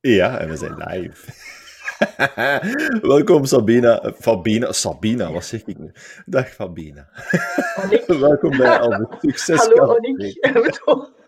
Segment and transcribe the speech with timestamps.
[0.00, 1.32] Ja, en we zijn live.
[3.08, 4.12] Welkom Sabina.
[4.18, 4.72] Fabina.
[4.72, 5.92] Sabina, wat zeg ik nu?
[6.26, 7.08] Dag Fabina.
[8.06, 9.58] Welkom bij al succes.
[9.58, 10.38] Hallo Oniek.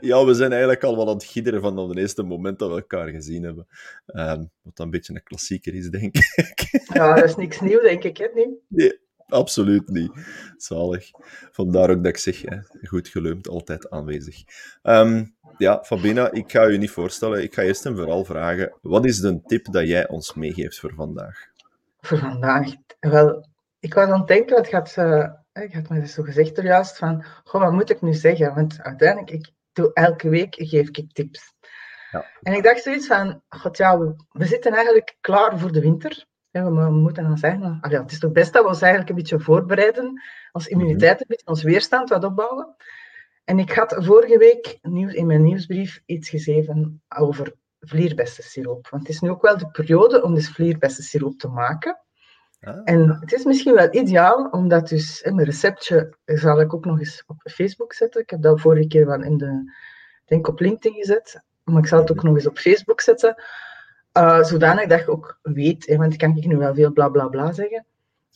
[0.00, 2.74] Ja, we zijn eigenlijk al wat aan het gidderen van het eerste moment dat we
[2.74, 3.66] elkaar gezien hebben.
[4.06, 6.84] Um, wat een beetje een klassieker is, denk ik.
[6.94, 8.28] Ja, dat is niks nieuw, denk ik, hè?
[8.34, 9.00] Nee, nee
[9.30, 10.12] absoluut niet.
[10.56, 11.10] Zalig.
[11.50, 14.42] Vandaar ook dat ik zeg, hè, goed geleumd, altijd aanwezig.
[14.82, 17.42] Um, ja, Fabina, ik ga je niet voorstellen.
[17.42, 20.92] Ik ga eerst en vooral vragen, wat is de tip dat jij ons meegeeft voor
[20.94, 21.46] vandaag?
[22.00, 22.68] Voor vandaag?
[23.00, 23.46] Wel,
[23.80, 26.96] ik was aan het denken, het gaat, uh, ik had me zo gezegd er juist
[26.96, 28.54] van, goh, wat moet ik nu zeggen?
[28.54, 31.54] Want uiteindelijk, ik doe elke week, geef ik tips.
[32.10, 32.24] Ja.
[32.42, 36.26] En ik dacht zoiets van, god ja, we, we zitten eigenlijk klaar voor de winter.
[36.50, 39.16] we, moeten dan zeggen, ah, ja, het is toch best dat we ons eigenlijk een
[39.16, 41.20] beetje voorbereiden, ons immuniteit mhm.
[41.20, 42.76] een beetje, ons weerstand wat opbouwen.
[43.50, 44.78] En ik had vorige week
[45.16, 48.88] in mijn nieuwsbrief iets geschreven over vlierbessensiroop.
[48.88, 51.98] Want het is nu ook wel de periode om dus vlierbessensiroop te maken.
[52.60, 52.80] Ah.
[52.84, 57.22] En het is misschien wel ideaal, omdat dus mijn receptje zal ik ook nog eens
[57.26, 58.20] op Facebook zetten.
[58.20, 59.72] Ik heb dat vorige keer wel in de,
[60.24, 63.42] denk op LinkedIn gezet, maar ik zal het ook nog eens op Facebook zetten.
[64.18, 67.28] Uh, zodanig dat je ook weet, hè, want kan ik nu wel veel bla bla
[67.28, 67.86] bla zeggen.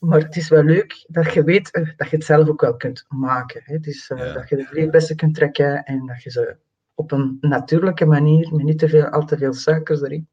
[0.05, 2.77] Maar het is wel leuk dat je weet eh, dat je het zelf ook wel
[2.77, 3.63] kunt maken.
[3.65, 3.79] Hè.
[3.79, 6.57] Dus uh, dat je de vleerbessen kunt trekken en dat je ze
[6.95, 10.29] op een natuurlijke manier, met niet te veel, al te veel suikers erin,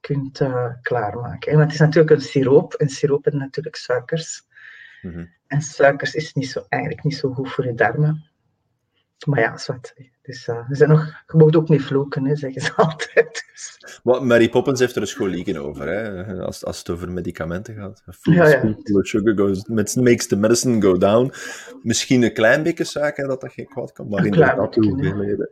[0.00, 1.52] kunt uh, klaarmaken.
[1.52, 4.46] Want het is natuurlijk een siroop en siroop heeft natuurlijk suikers.
[5.02, 5.30] Mm -hmm.
[5.46, 8.30] En suikers is niet zo, eigenlijk niet zo goed voor je darmen.
[9.26, 9.94] Maar ja, zwart.
[10.28, 13.44] Dus, uh, zijn nog, je mag ook niet vloeken, hè, zeggen ze altijd.
[13.52, 14.00] Dus.
[14.02, 18.02] Maar Mary Poppins heeft er een scholieken over, hè, als, als het over medicamenten gaat.
[18.06, 18.74] Food, ja, ja.
[19.02, 21.32] sugar goes, makes the medicine go down.
[21.82, 25.48] Misschien een klein beetje suiker, dat dat geen kwaad kan, maar inderdaad hoeveelheden.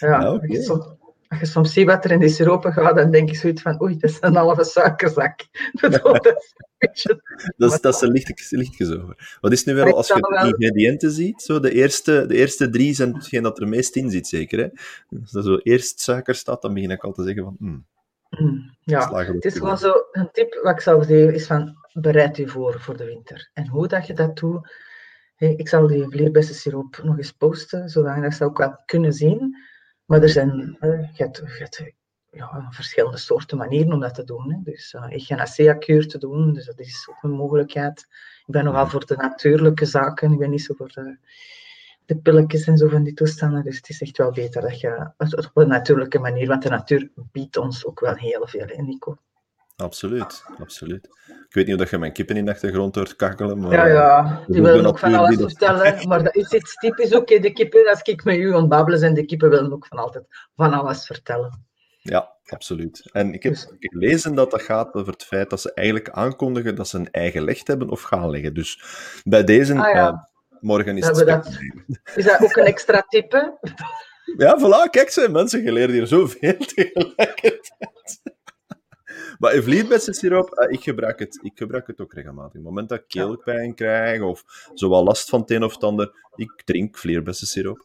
[0.00, 0.98] Ja, ja okay
[1.30, 3.82] als je soms ziet wat er in die siropen gaat, dan denk ik zoiets van,
[3.82, 5.46] oei, dat is een halve suikerzak.
[5.80, 6.36] dat,
[6.78, 7.02] is,
[7.56, 9.38] dat, is, dat is een licht, lichtjes over.
[9.40, 12.94] Wat is nu wel, als je de ingrediënten ziet, zo de, eerste, de eerste drie
[12.94, 14.58] zijn hetgeen dat er meest in zit, zeker?
[14.58, 14.68] Hè?
[15.20, 17.86] Als er zo eerst suiker staat, dan begin ik al te zeggen van, hmm,
[18.30, 22.36] mm, ja, het is gewoon zo, een tip wat ik zou geven is van, bereid
[22.36, 23.50] je voor voor de winter.
[23.52, 24.68] En hoe dat je dat doet,
[25.36, 29.68] ik zal die vleerbessensiroop nog eens posten, zodat je dat ook wel kunnen zien.
[30.10, 31.82] Maar er zijn je hebt,
[32.30, 34.52] ja, verschillende soorten manieren om dat te doen.
[34.52, 34.58] Hè.
[34.62, 38.00] Dus uh, echinacea-kuur te doen, dus dat is ook een mogelijkheid.
[38.46, 41.16] Ik ben nogal voor de natuurlijke zaken, ik ben niet zo voor de,
[42.04, 43.64] de pilletjes en zo van die toestanden.
[43.64, 47.10] Dus het is echt wel beter dat je op een natuurlijke manier, want de natuur
[47.14, 48.82] biedt ons ook wel heel veel, hè.
[49.80, 51.08] Absoluut, absoluut.
[51.26, 53.72] Ik weet niet of je mijn kippen in de achtergrond hoort kakelen, maar...
[53.72, 57.52] Ja, ja, die willen ook van alles vertellen, maar dat is iets typisch ook, de
[57.52, 60.24] kippen, als ik met u aan babbelen zijn, de kippen willen ook van altijd
[60.54, 61.64] van alles vertellen.
[62.02, 63.08] Ja, absoluut.
[63.12, 66.74] En ik heb dus- gelezen dat dat gaat over het feit dat ze eigenlijk aankondigen
[66.74, 68.54] dat ze een eigen licht hebben of gaan leggen.
[68.54, 68.82] Dus
[69.24, 70.08] bij deze, ah, ja.
[70.08, 70.18] uh,
[70.60, 71.58] morgen is het dat,
[72.14, 73.32] Is dat ook een extra tip,
[74.36, 78.20] Ja, voilà, kijk, ze mensen geleerd hier zoveel tegelijkertijd.
[79.40, 82.48] Maar vlierbessensiroop, uh, ik, gebruik het, ik gebruik het ook regelmatig.
[82.48, 85.84] Op het moment dat ik keelpijn krijg of zowel last van het een of het
[85.84, 87.84] ander, ik drink vlierbessensiroop.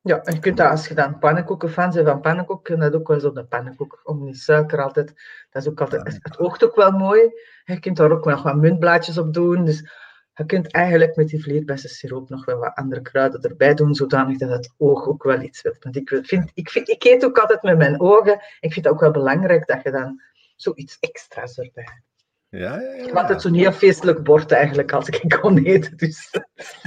[0.00, 2.80] Ja, en je kunt dat, als je dan pannenkoeken fan bent van pannenkoek, kun je
[2.80, 4.00] dat ook wel eens op de pannenkoek.
[4.04, 5.14] Om die suiker altijd,
[5.50, 7.20] dat is ook altijd, het oogt ook wel mooi.
[7.64, 9.64] Je kunt daar ook nog wat muntblaadjes op doen.
[9.64, 9.90] Dus
[10.34, 14.50] je kunt eigenlijk met die vlierbessensiroop nog wel wat andere kruiden erbij doen, zodanig dat
[14.50, 15.74] het oog ook wel iets wil.
[15.80, 18.34] Want ik, vind, ik, vind, ik eet ook altijd met mijn ogen.
[18.60, 20.20] Ik vind het ook wel belangrijk dat je dan
[20.56, 22.02] zoiets extra's erbij.
[22.48, 23.12] Ja, ja, ja.
[23.12, 25.96] Want het zo niet een feestelijk bord eigenlijk als ik kon eten.
[25.96, 26.30] Dus.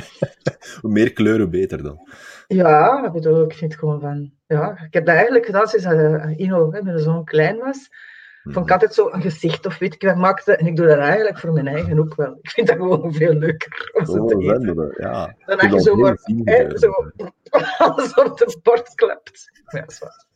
[0.81, 2.09] Hoe meer kleuren, beter dan.
[2.47, 4.31] Ja, ik, bedoel, ik vind gewoon van...
[4.45, 7.89] Ja, ik heb dat eigenlijk gedaan sinds uh, Ino hè, mijn zoon klein was.
[8.43, 8.71] Vond ik mhm.
[8.71, 10.55] altijd zo een gezicht of weet ik wat maakte.
[10.55, 12.37] En ik doe dat eigenlijk voor mijn eigen ook wel.
[12.41, 13.89] Ik vind dat gewoon veel leuker.
[13.93, 14.93] Om oh, te eten.
[14.97, 15.35] ja.
[15.45, 16.91] Dan heb je zo, hè, zo
[17.77, 19.49] alles op de bord klept.
[19.65, 20.26] Ja, dat is waar.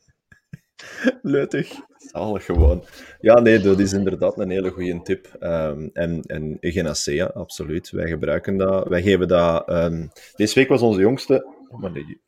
[1.22, 1.80] Leutig.
[1.98, 2.84] Zalig gewoon.
[3.20, 5.36] Ja, nee, dat is inderdaad een hele goede tip.
[5.40, 7.90] Um, en, en Eugenacea, absoluut.
[7.90, 8.88] Wij gebruiken dat.
[8.88, 9.70] Wij geven dat...
[9.70, 11.46] Um, deze week was onze jongste...
[11.70, 12.22] Oh, maar nee,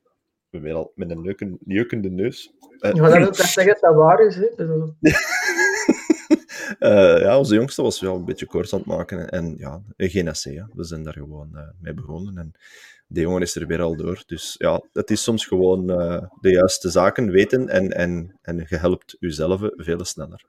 [0.50, 2.54] we weer al met een neukende neus.
[2.80, 4.36] Uh, ja, dat wil zeggen dat dat waar is.
[4.36, 4.48] Hè?
[6.84, 9.30] uh, ja, onze jongste was wel een beetje kort aan het maken.
[9.30, 12.38] En ja, Eugenacea, we zijn daar gewoon uh, mee begonnen.
[12.38, 12.52] En
[13.08, 14.24] de jongen is er weer al door.
[14.26, 18.78] Dus ja, het is soms gewoon uh, de juiste zaken weten en, en, en je
[18.78, 20.46] helpt jezelf veel sneller.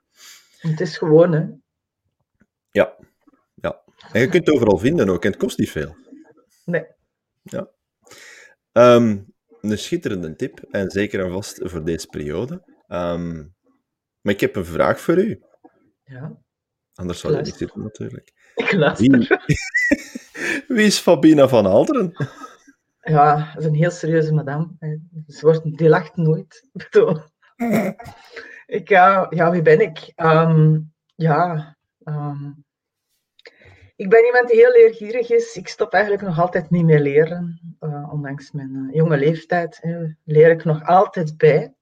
[0.57, 1.45] Het is gewoon, hè?
[2.71, 2.95] Ja.
[3.55, 3.81] ja.
[4.11, 5.95] En je kunt het overal vinden ook, en het kost niet veel.
[6.65, 6.85] Nee.
[7.43, 7.69] Ja.
[8.71, 10.59] Um, een schitterende tip.
[10.71, 12.63] En zeker en vast voor deze periode.
[12.87, 13.35] Ehm,
[14.21, 15.41] maar ik heb een vraag voor u.
[16.05, 16.37] Ja.
[16.93, 18.51] Anders zou je niet zitten, natuurlijk.
[18.55, 19.17] Ik luister.
[19.17, 19.27] Wie,
[20.75, 22.13] Wie is Fabina van Alderen?
[23.01, 24.69] Ja, dat is een heel serieuze madame.
[25.27, 26.67] Ze wordt, die lacht nooit.
[28.65, 30.11] ik, ja, ja, wie ben ik?
[30.15, 30.79] Ehm,
[31.15, 32.51] ja, ehm,
[33.95, 35.55] ik ben iemand die heel leergierig is.
[35.55, 37.75] Ik stop eigenlijk nog altijd niet meer leren.
[37.79, 39.79] Uh, ondanks mijn uh, jonge leeftijd
[40.23, 41.73] leer ik nog altijd bij.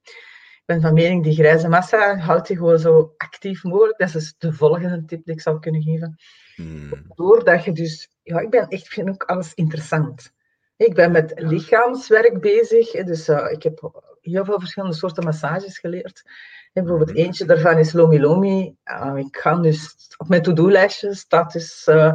[0.63, 3.97] Ik ben van mening, die grijze massa houdt je gewoon zo actief mogelijk.
[3.97, 6.15] Dat is dus de volgende tip die ik zou kunnen geven.
[6.55, 6.89] Hmm.
[7.15, 8.09] Doordat je dus...
[8.21, 10.33] Ja, ik ben echt, vind ook alles interessant.
[10.77, 12.91] Ik ben met lichaamswerk bezig.
[12.91, 16.23] Dus uh, ik heb heel veel verschillende soorten massages geleerd.
[16.73, 17.25] En bijvoorbeeld mhm.
[17.25, 18.75] eentje daarvan is Lomi Lomi.
[18.85, 22.13] Uh, ik ga dus op mijn to-do-lijstje staat dus uh,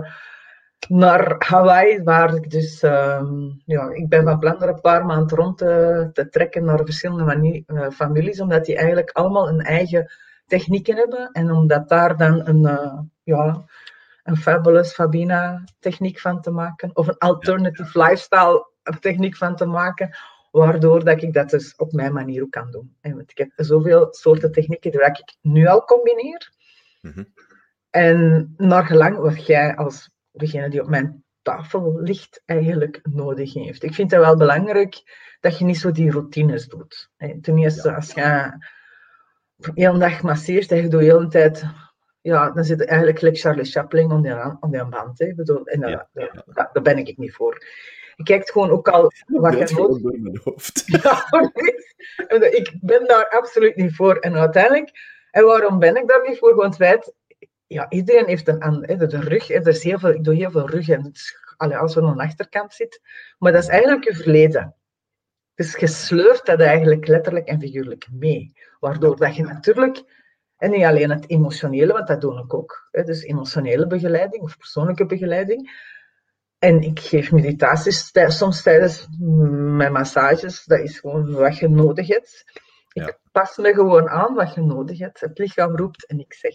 [0.88, 3.22] naar Hawaii, waar ik dus, uh,
[3.64, 7.64] ja, ik ben van plan er een paar maanden rond te, te trekken naar verschillende
[7.66, 10.12] uh, families, omdat die eigenlijk allemaal een eigen
[10.46, 11.30] technieken hebben.
[11.32, 13.64] En omdat daar dan een, uh, ja,
[14.22, 18.66] een fabulous Fabina techniek van te maken, of een alternative lifestyle
[19.00, 20.16] techniek van te maken,
[20.50, 22.96] waardoor dat ik dat dus op mijn manier ook kan doen.
[23.00, 26.52] En ik heb zoveel soorten technieken die ik nu al combineer.
[27.00, 27.24] Mhm.
[27.90, 33.82] En naar gelang wat jij als degene die op mijn tafel ligt eigenlijk nodig heeft.
[33.82, 35.02] Ik vind het wel belangrijk
[35.40, 37.10] dat je niet zo die routines doet.
[37.40, 38.52] Ten eerste, als je
[39.74, 41.64] een dag masseert en je doet de hele tijd
[42.20, 44.34] ja, dan zit eigenlijk gelijk Charlie Chaplin om die,
[44.70, 45.18] die band.
[45.18, 45.34] Hè.
[45.34, 46.70] Bedoel, en ja, ja.
[46.72, 47.66] daar ben ik niet voor.
[48.16, 50.84] Je kijkt gewoon ook al wat je nodig door mijn hoofd.
[51.02, 54.16] Ja, ik ben daar absoluut niet voor.
[54.16, 54.90] En uiteindelijk,
[55.30, 56.54] en waarom ben ik daar niet voor?
[56.54, 57.14] Want feit,
[57.68, 59.50] ja, iedereen heeft een de, de rug.
[59.50, 61.12] Er is heel veel, ik doe heel veel rug en
[61.56, 63.00] als er aan de achterkant zit.
[63.38, 64.74] Maar dat is eigenlijk je verleden.
[65.54, 68.52] Dus je sleurt dat eigenlijk letterlijk en figuurlijk mee.
[68.80, 70.02] Waardoor dat je natuurlijk
[70.56, 72.88] en niet alleen het emotionele, want dat doe ik ook.
[72.90, 75.86] Hè, dus emotionele begeleiding of persoonlijke begeleiding.
[76.58, 79.06] En ik geef meditaties soms tijdens
[79.76, 80.64] mijn massages.
[80.64, 82.44] Dat is gewoon wat je nodig hebt.
[82.92, 85.20] Ik pas me gewoon aan wat je nodig hebt.
[85.20, 86.54] Het lichaam roept en ik zeg.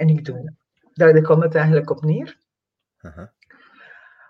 [0.00, 0.54] En ik doe.
[0.92, 2.38] Daar komt het eigenlijk op neer.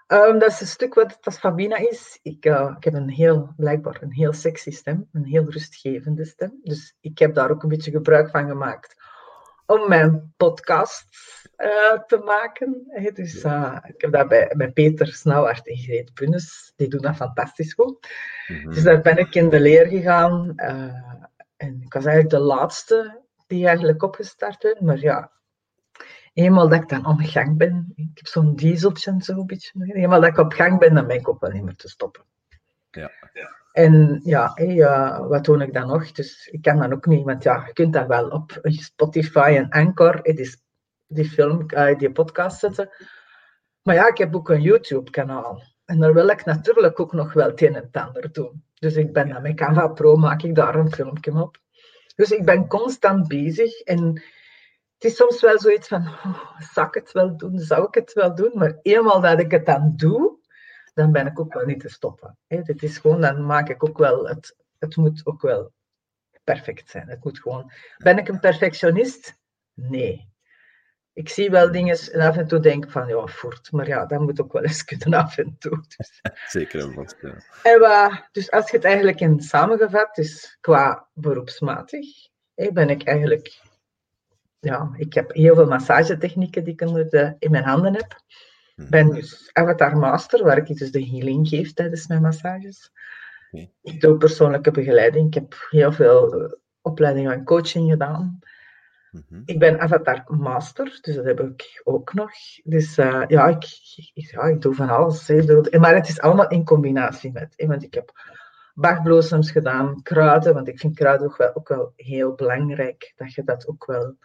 [0.06, 2.19] Um, dat is een stuk wat als Fabina is.
[2.22, 6.61] Ik, uh, ik heb een heel, blijkbaar een heel sexy stem, een heel rustgevende stem.
[6.62, 8.96] Dus ik heb daar ook een beetje gebruik van gemaakt
[9.67, 11.05] om mijn podcast
[11.56, 12.90] uh, te maken.
[13.14, 16.73] Dus uh, ik heb dat bij, bij Peter Snauwaard en Greet Bunnes.
[16.76, 18.08] Die doen dat fantastisch goed.
[18.46, 18.75] Mm -hmm.
[18.75, 20.55] Dus daar ben ik in de leer gegaan.
[21.56, 24.81] En ik was eigenlijk de laatste die eigenlijk opgestart werd.
[24.81, 25.32] Maar ja,
[26.40, 29.94] eenmaal dat ik dan aan gang ben, ik heb zo'n dieseltje en zo een beetje.
[29.94, 32.22] Eenmaal dat ik op gang ben, dan ben ik ook wel niet meer te stoppen.
[32.90, 33.10] Ja.
[33.72, 34.76] En ja, hey,
[35.28, 36.12] wat doe ik dan nog?
[36.12, 39.69] Dus ik kan dan ook niet, want ja, je kunt dat wel op Spotify en
[39.69, 40.62] Anchor, het is
[41.06, 42.90] die film, uh, die podcast zetten.
[43.82, 45.62] Maar ja, ik heb ook een YouTube-kanaal.
[45.84, 48.64] En daar wil ik natuurlijk ook nog wel het een en het ander doen.
[48.75, 51.58] Dus ik ben dan met Canva Pro, maak ik daar een filmpje op.
[52.16, 54.22] Dus ik ben constant bezig en
[55.00, 58.12] het is soms wel zoiets van, oh, zou ik het wel doen, zou ik het
[58.12, 58.50] wel doen?
[58.55, 60.38] Maar eenmaal dat ik het dan doe,
[60.94, 62.38] dan ben ik ook wel niet te stoppen.
[62.47, 65.73] Het is gewoon, dan maak ik ook wel, het, het moet ook wel
[66.45, 67.09] perfect zijn.
[67.09, 69.38] Het moet gewoon, ben ik een perfectionist?
[69.75, 70.28] Nee.
[71.12, 73.73] Ik zie wel dingen en af en toe denk ik van, ja, voort.
[73.73, 75.85] Maar ja, dat moet ook wel eens kunnen af en toe.
[75.97, 76.21] Dus.
[76.47, 76.80] Zeker
[77.21, 77.42] ja.
[77.62, 82.07] En, uh, dus als je het eigenlijk in samengevat, dus qua beroepsmatig,
[82.54, 83.69] ben ik eigenlijk...
[84.61, 88.23] Ja, ik heb heel veel massagetechnieken die ik in mijn handen heb.
[88.76, 92.93] Ik ben dus Avatar Master, waar ik dus de healing geef tijdens mijn massages.
[93.83, 95.26] Ik doe persoonlijke begeleiding.
[95.26, 98.38] Ik heb heel veel uh, opleidingen en coaching gedaan.
[99.11, 99.43] Mhm.
[99.45, 102.31] Ik ben Avatar Master, dus dat heb ik ook nog.
[102.64, 103.64] Dus uh, ja, ik,
[104.14, 105.29] ik, ja, ik doe van alles.
[105.29, 105.79] Hè.
[105.79, 107.52] Maar het is allemaal in combinatie met.
[107.57, 108.12] Hè, want ik heb
[108.75, 113.12] bachbloesems gedaan, kruiden, want ik vind kruiden ook wel, ook wel heel belangrijk.
[113.17, 114.17] Dat je dat ook wel,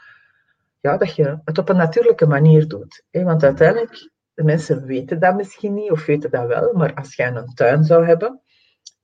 [0.85, 3.03] ja, dat je het op een natuurlijke manier doet.
[3.11, 3.23] Hè.
[3.23, 7.27] Want uiteindelijk de mensen weten dat misschien niet of weten dat wel, maar als jij
[7.27, 8.41] een tuin zou hebben,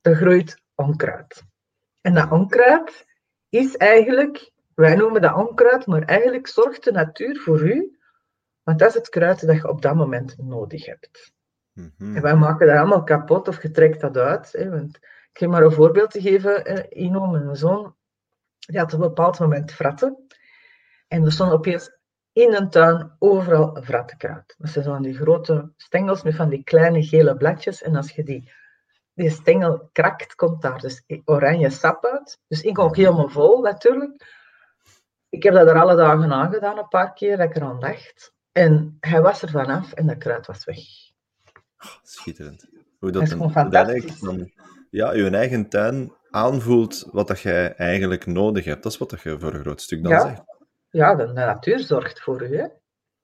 [0.00, 1.42] dan groeit onkruid.
[2.00, 3.06] En dat onkruid
[3.48, 7.98] is eigenlijk, wij noemen dat onkruid, maar eigenlijk zorgt de natuur voor u,
[8.62, 11.32] want dat is het kruid dat je op dat moment nodig hebt.
[11.72, 12.16] Mhm.
[12.16, 14.52] En wij maken dat allemaal kapot of je trekt dat uit.
[14.52, 16.86] Hè, want ik ga maar een voorbeeld te geven.
[16.98, 17.94] Ino, mijn zoon,
[18.58, 20.21] die had op een bepaald moment fratten.
[21.12, 21.90] En er stond opeens
[22.32, 24.54] in een tuin overal vrattenkruid.
[24.58, 27.82] Dat zijn zo die grote stengels met van die kleine gele bladjes.
[27.82, 28.52] En als je die
[29.14, 32.38] die stengel krakt, komt daar dus oranje sap uit.
[32.48, 34.40] Dus ik ook helemaal vol natuurlijk.
[35.28, 38.32] Ik heb dat er alle dagen aangedaan, een paar keer, dat ik aan dacht.
[38.52, 40.78] En hij was er vanaf en dat kruid was weg.
[41.78, 42.68] Oh, schitterend.
[42.98, 44.20] Hoe dat, dat is fantastisch.
[44.20, 44.52] Dan,
[44.90, 48.82] ja, je eigen tuin aanvoelt wat dat jij eigenlijk nodig hebt.
[48.82, 50.20] Dat is wat dat je voor een groot stuk dan ja.
[50.20, 50.51] zegt.
[50.92, 52.66] Ja, de natuur zorgt voor u, hè.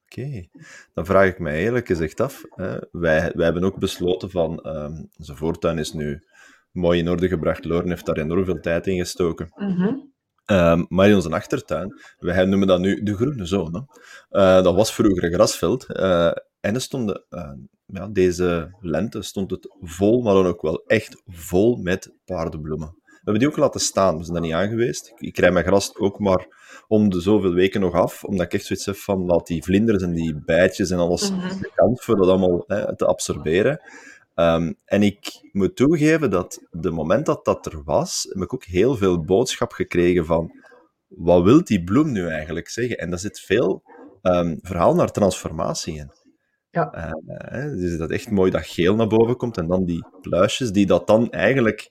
[0.04, 0.48] Oké,
[0.94, 2.42] dan vraag ik mij eerlijk gezegd af.
[2.90, 6.25] wij, wij hebben ook besloten van, um, onze voortuin is nu
[6.70, 7.64] mooi in orde gebracht.
[7.64, 9.48] Loren heeft daar enorm veel tijd in gestoken.
[9.54, 10.16] Mm
[10.50, 13.87] Um, maar in onze achtertuin, wij noemen dat nu de groene zone.
[14.30, 15.87] Uh, dat was vroeger een grasveld.
[15.88, 16.26] Uh,
[16.60, 17.52] en er stonden, uh,
[17.87, 22.98] ja, deze lente stond het vol, maar dan ook wel echt vol met paardenbloemen.
[23.28, 25.08] We hebben die ook laten staan, we zijn daar niet aan geweest.
[25.08, 26.47] Ik, ik krijg mijn gras ook maar
[26.87, 30.02] om de zoveel weken nog af, omdat ik echt zoiets heb van, laat die vlinders
[30.02, 31.49] en die bijtjes en alles Mhm.
[31.61, 33.80] de kans voor dat allemaal hè, te absorberen.
[34.35, 38.64] Um, en ik moet toegeven dat de moment dat dat er was, heb ik ook
[38.64, 40.52] heel veel boodschap gekregen van
[41.08, 42.99] wat wil die bloem nu eigenlijk zeggen?
[42.99, 43.82] En daar zit veel
[44.23, 46.12] um, verhaal naar transformatie in.
[46.70, 47.12] Ja.
[47.52, 50.87] Uh, dus dat echt mooi dat geel naar boven komt en dan die pluisjes die
[50.87, 51.90] dat dan eigenlijk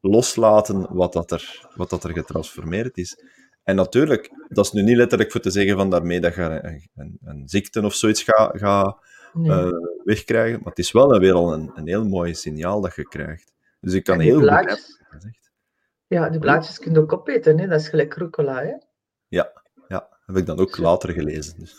[0.00, 3.24] loslaten wat dat er, wat dat er getransformeerd is.
[3.62, 6.88] En natuurlijk, dat is nu niet letterlijk voor te zeggen van daarmee dat je een,
[6.94, 8.98] een, een ziekte of zoiets gaat ga,
[9.32, 9.50] Nee.
[9.64, 9.72] uh,
[10.04, 10.58] wegkrijgen.
[10.58, 13.52] Maar het is wel weer al een, een heel mooi signaal dat je krijgt.
[13.80, 15.00] Dus ik kan heel goed blaadjes?
[15.18, 15.50] zegt.
[16.06, 17.66] Ja, die blaadjes kun je ook opeten, hè.
[17.66, 18.72] Dat is gelijk rucola, hè.
[19.28, 19.52] Ja,
[19.88, 21.58] ja, heb ik dan ook later gelezen.
[21.58, 21.74] Dus.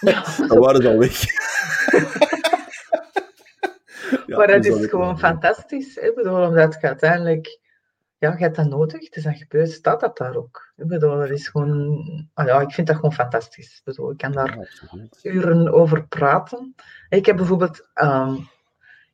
[0.00, 0.46] Ja.
[0.48, 1.20] dan waren ze al weg.
[4.26, 5.96] Ja, maar dat is gewoon fantastisch.
[5.96, 7.58] Ik bedoel, omdat je uiteindelijk...
[8.18, 9.04] Ja, je hebt dat nodig.
[9.04, 10.72] Het is dat gebeurd, staat dat daar ook.
[10.76, 12.28] Ik bedoel, dat is gewoon...
[12.34, 13.76] Ah ja, ik vind dat gewoon fantastisch.
[13.76, 14.58] Ik bedoel, ik kan daar
[15.10, 16.74] Ja, uren over praten.
[17.08, 17.88] Ik heb bijvoorbeeld...
[17.94, 18.34] ehm,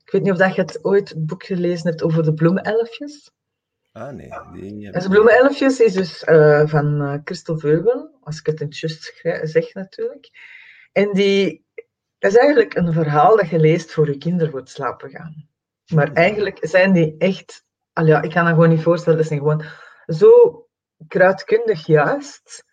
[0.04, 3.30] ik weet niet of dat je het ooit het boek gelezen hebt over de bloemenelfjes.
[3.92, 4.28] Ah, nee.
[4.52, 8.66] Die heb Dus bloemenelfjes is dus eh, van eh Christel Veugel, als ik het in
[8.66, 10.30] het zeg natuurlijk.
[10.92, 11.65] En die,
[12.18, 15.48] dat is eigenlijk een verhaal dat je leest voor je kinderen voor het slapen gaan.
[15.94, 19.38] Maar eigenlijk zijn die echt, al ja, ik kan dat gewoon niet voorstellen, dat zijn
[19.38, 19.64] gewoon
[20.06, 20.66] zo
[21.08, 22.64] kruidkundig juist.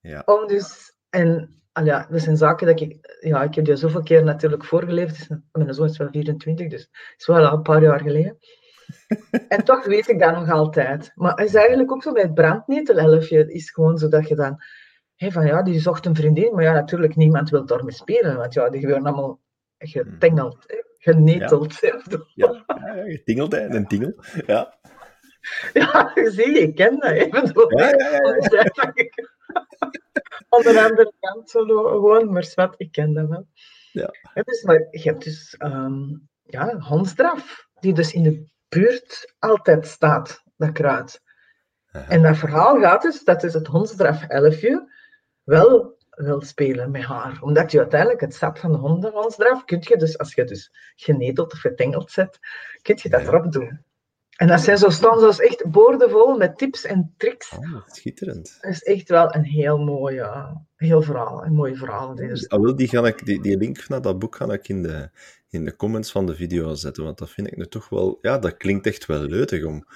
[0.00, 0.22] Ja.
[0.24, 4.02] Om dus, en al ja, dat zijn zaken dat ik, ja, ik heb die zoveel
[4.02, 5.28] keer natuurlijk voorgeleefd.
[5.28, 8.38] Dus mijn zoon is wel 24, dus het is wel al een paar jaar geleden.
[9.48, 11.12] En toch weet ik dat nog altijd.
[11.14, 13.38] Maar het is eigenlijk ook zo bij het brandnetelelfje.
[13.38, 14.62] Het is gewoon zo dat je dan...
[15.14, 16.54] Hé, van ja, die zocht een vriendin.
[16.54, 18.36] Maar ja, natuurlijk, niemand wil daarmee spelen.
[18.36, 19.40] Want ja, die gebeuren allemaal
[19.78, 20.64] getengeld.
[20.66, 21.78] hè, Geneteld.
[21.80, 22.00] Ja,
[22.34, 24.14] ja, ja, hè, een tingel.
[24.46, 24.74] Ja.
[25.72, 27.30] Ja, zie je, ik ken dat.
[27.30, 28.70] bedoel, Ja, ja, ja, ja.
[30.48, 33.46] Aan de andere kant gewoon, maar zwart, ik ken dat wel.
[33.92, 34.10] Ja.
[34.44, 36.02] Dus, maar je hebt dus ehm
[36.42, 41.20] ja, hondsdraf, die dus in de buurt altijd staat, dat kruid.
[41.90, 42.08] Aha.
[42.08, 44.92] En dat verhaal gaat dus dat dus het hondsdraf elfje
[45.44, 47.38] wel wil spelen met haar.
[47.42, 51.52] Omdat je uiteindelijk het sap van de hondenhondsdraf, kun je dus, als je dus geneteld
[51.52, 52.38] of getengeld zet,
[52.82, 53.26] kun je dat Ja.
[53.26, 53.84] erop doen.
[54.36, 57.52] En dat zijn zo staan zoals echt boordevol met tips en tricks.
[57.52, 58.58] Oh, schitterend.
[58.60, 62.14] Dat is echt wel een heel mooi, ja, heel verhaal, een mooi verhaal.
[62.14, 64.52] Die er Dus, ah, wel, die, ga ik, die, die link naar dat boek ga
[64.52, 65.10] ik in de,
[65.48, 68.18] in de comments van de video zetten, want dat vind ik nu toch wel...
[68.20, 69.86] Ja, dat klinkt echt wel leutig om...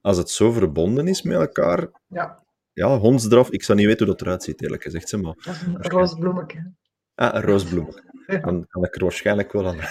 [0.00, 1.88] Als het zo verbonden is met elkaar...
[2.06, 2.42] Ja,
[2.78, 5.08] Ja, hondsdraf, ik zou niet weten hoe dat eruit ziet, eerlijk gezegd.
[5.08, 5.34] Zeg maar.
[5.34, 6.72] dat is een roosbloemetje.
[7.14, 7.88] Ah, een roosbloem.
[8.26, 8.38] Ja.
[8.38, 9.76] Dan kan ik er waarschijnlijk wel aan.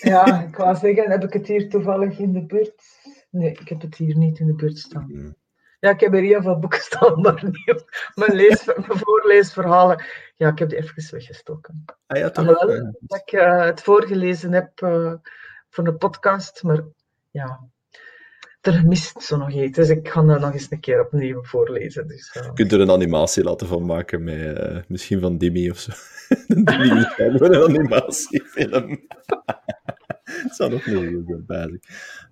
[0.00, 2.82] Ja, ik wou zeggen, heb ik het hier toevallig in de buurt?
[3.30, 5.04] Nee, ik heb het hier niet in de buurt staan.
[5.04, 5.36] Hmm.
[5.80, 10.04] Ja, ik heb hier heel veel boeken staan, maar niet op mijn, lees, mijn voorleesverhalen.
[10.36, 11.84] Ja, ik heb die even weggestoken.
[12.06, 12.46] Ah ja, toch?
[13.00, 15.14] Dat ik eh, het voorgelezen heb eh,
[15.68, 16.84] voor de podcast, maar
[17.30, 17.68] ja,
[18.66, 19.76] er mist zo nog iets.
[19.76, 22.08] Dus ik ga dat nog eens een keer opnieuw voorlezen.
[22.08, 25.70] Dus, eh, Je kunt er een animatie laten van maken met eh, misschien van Dimmy
[25.70, 25.92] of zo.
[26.48, 26.68] Een
[27.16, 28.88] een animatiefilm.
[30.42, 30.84] Dat zou nog
[31.46, 31.80] bij zijn.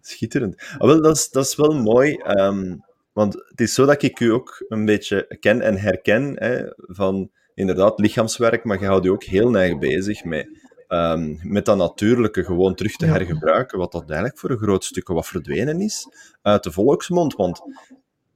[0.00, 0.62] Schitterend.
[0.78, 2.76] Ah, wel, dat, is, dat is wel mooi, ehm,
[3.12, 7.30] want het is zo dat ik u ook een beetje ken en herken hè, van
[7.54, 10.48] inderdaad lichaamswerk, maar je houdt je ook heel erg bezig met,
[10.88, 15.08] ehm, met dat natuurlijke gewoon terug te hergebruiken, wat dat eigenlijk voor een groot stuk
[15.08, 16.08] wat verdwenen is
[16.42, 17.34] uit de volksmond.
[17.34, 17.62] Want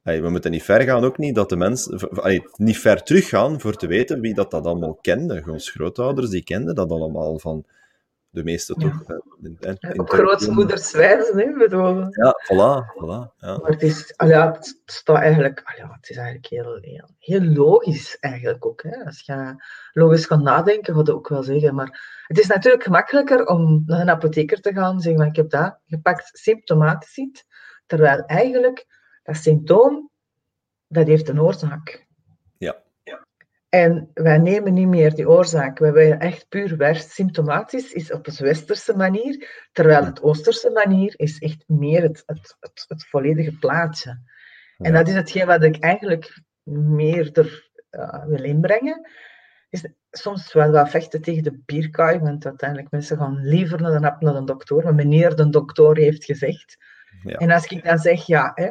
[0.02, 2.08] Hey, we moeten niet ver gaan ook niet, dat de mensen...
[2.56, 5.44] niet ver teruggaan voor te weten wie dat, dat allemaal kende.
[5.46, 7.64] Ons grootouders, die kenden dat allemaal van
[8.38, 9.02] de meeste toch.
[9.40, 9.58] In,
[10.04, 11.96] grootmoeders wijzen, hè, bedoel.
[11.96, 12.92] Ja, voilà.
[12.94, 13.58] voilà ja.
[13.58, 18.16] Maar het is, ja, het staat eigenlijk, ja, het is eigenlijk heel, heel, heel, logisch
[18.20, 18.82] eigenlijk ook.
[18.82, 19.04] Hè.
[19.04, 19.54] Als je
[19.92, 21.74] logisch gaat nadenken, gaat het ook wel zeggen.
[21.74, 25.50] Maar het is natuurlijk gemakkelijker om naar een apotheker te gaan en zeggen, ik heb
[25.50, 27.44] dat gepakt symptomatisch,
[27.86, 28.86] terwijl eigenlijk
[29.22, 30.10] dat symptoom,
[30.88, 32.07] dat heeft een oorzaak.
[33.68, 35.78] En wij nemen niet meer die oorzaak.
[35.78, 37.10] We willen echt puur werst.
[37.10, 42.56] Symptomatisch is op een westerse manier, terwijl het oosterse manier is echt meer het, het,
[42.60, 44.20] het, het volledige plaatje.
[44.78, 49.10] En dat is hetgeen wat ik eigenlijk meer er uh, wil inbrengen.
[49.70, 54.24] Is soms wel wat vechten tegen de bierkaai, want uiteindelijk mensen gaan liever naar de,
[54.24, 56.76] naar de dokter, maar meneer de dokter heeft gezegd.
[57.22, 57.36] Ja.
[57.36, 58.70] En als ik dan zeg, ja, hè,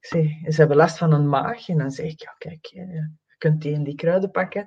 [0.00, 2.72] ze, ze hebben last van een maag, en dan zeg ik, ja, kijk,
[3.38, 4.66] kunt die en die kruiden pakken.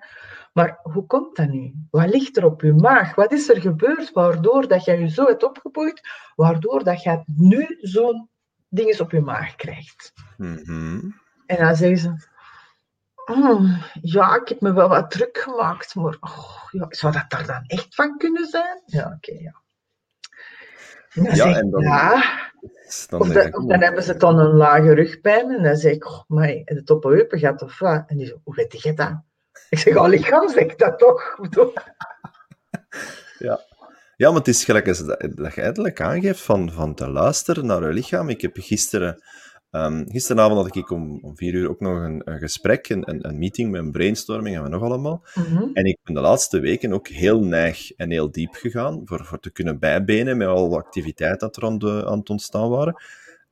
[0.53, 1.73] Maar hoe komt dat nu?
[1.89, 3.15] Wat ligt er op je maag?
[3.15, 6.01] Wat is er gebeurd waardoor dat je je zo hebt opgeboeid,
[6.35, 8.29] waardoor dat je nu zo'n
[8.67, 10.13] ding op je maag krijgt?
[10.37, 12.27] Mm En dan zeggen ze,
[13.25, 17.45] oh, ja, ik heb me wel wat druk gemaakt, maar oh, ja, zou dat daar
[17.45, 18.81] dan echt van kunnen zijn?
[18.85, 19.61] Ja, oké, ja.
[21.33, 21.81] ja, en dan...
[21.81, 22.23] ja,
[23.09, 23.27] dan, of,
[23.67, 27.39] dan hebben ze dan een lage rugpijn en dan zeg ik, oh, maar op heupen
[27.39, 28.03] gaat of wat?
[28.07, 29.21] En die zo, hoe weet je dat?
[29.69, 31.37] Ik zeg, al lichaam zeg dat toch?
[33.39, 33.59] ja.
[34.15, 37.65] ja, maar het is gelijk als dat, dat je eigenlijk aangeeft van, van te luisteren
[37.65, 38.29] naar je lichaam.
[38.29, 39.23] Ik heb gisteren,
[39.71, 43.37] um, gisteravond had ik om, om vier uur ook nog een, een gesprek, een, een
[43.37, 45.23] meeting met een brainstorming en we nog allemaal.
[45.35, 45.69] Mhm.
[45.73, 49.39] En ik ben de laatste weken ook heel neig en heel diep gegaan, voor, voor
[49.39, 53.03] te kunnen bijbenen met al de activiteiten dat er aan, de, aan het ontstaan waren.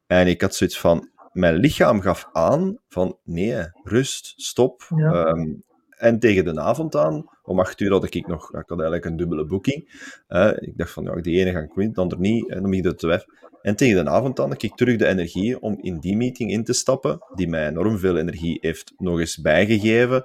[0.08, 4.88] En ik had zoiets van, mijn lichaam gaf aan van nee, rust, stop.
[4.90, 5.54] Ehm,
[5.90, 9.18] en tegen de avond aan, om acht uur had ik nog, ik had eigenlijk een
[9.18, 10.12] dubbele boeking.
[10.30, 12.50] Uh, ik dacht van, ja, die ene ga ik winnen, de ander niet.
[12.50, 13.26] En dan begint het te weg.
[13.68, 16.64] En tegen de avond dan had ik terug de energie om in die meeting in
[16.64, 20.24] te stappen, die mij enorm veel energie heeft nog eens bijgegeven.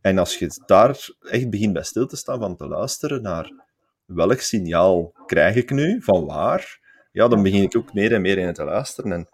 [0.00, 3.52] En als je daar echt begint bij stil te staan, van te luisteren naar
[4.04, 6.80] welk signaal krijg ik nu, van waar,
[7.12, 9.12] ja, dan begin ik ook meer en meer in te luisteren.
[9.12, 9.28] En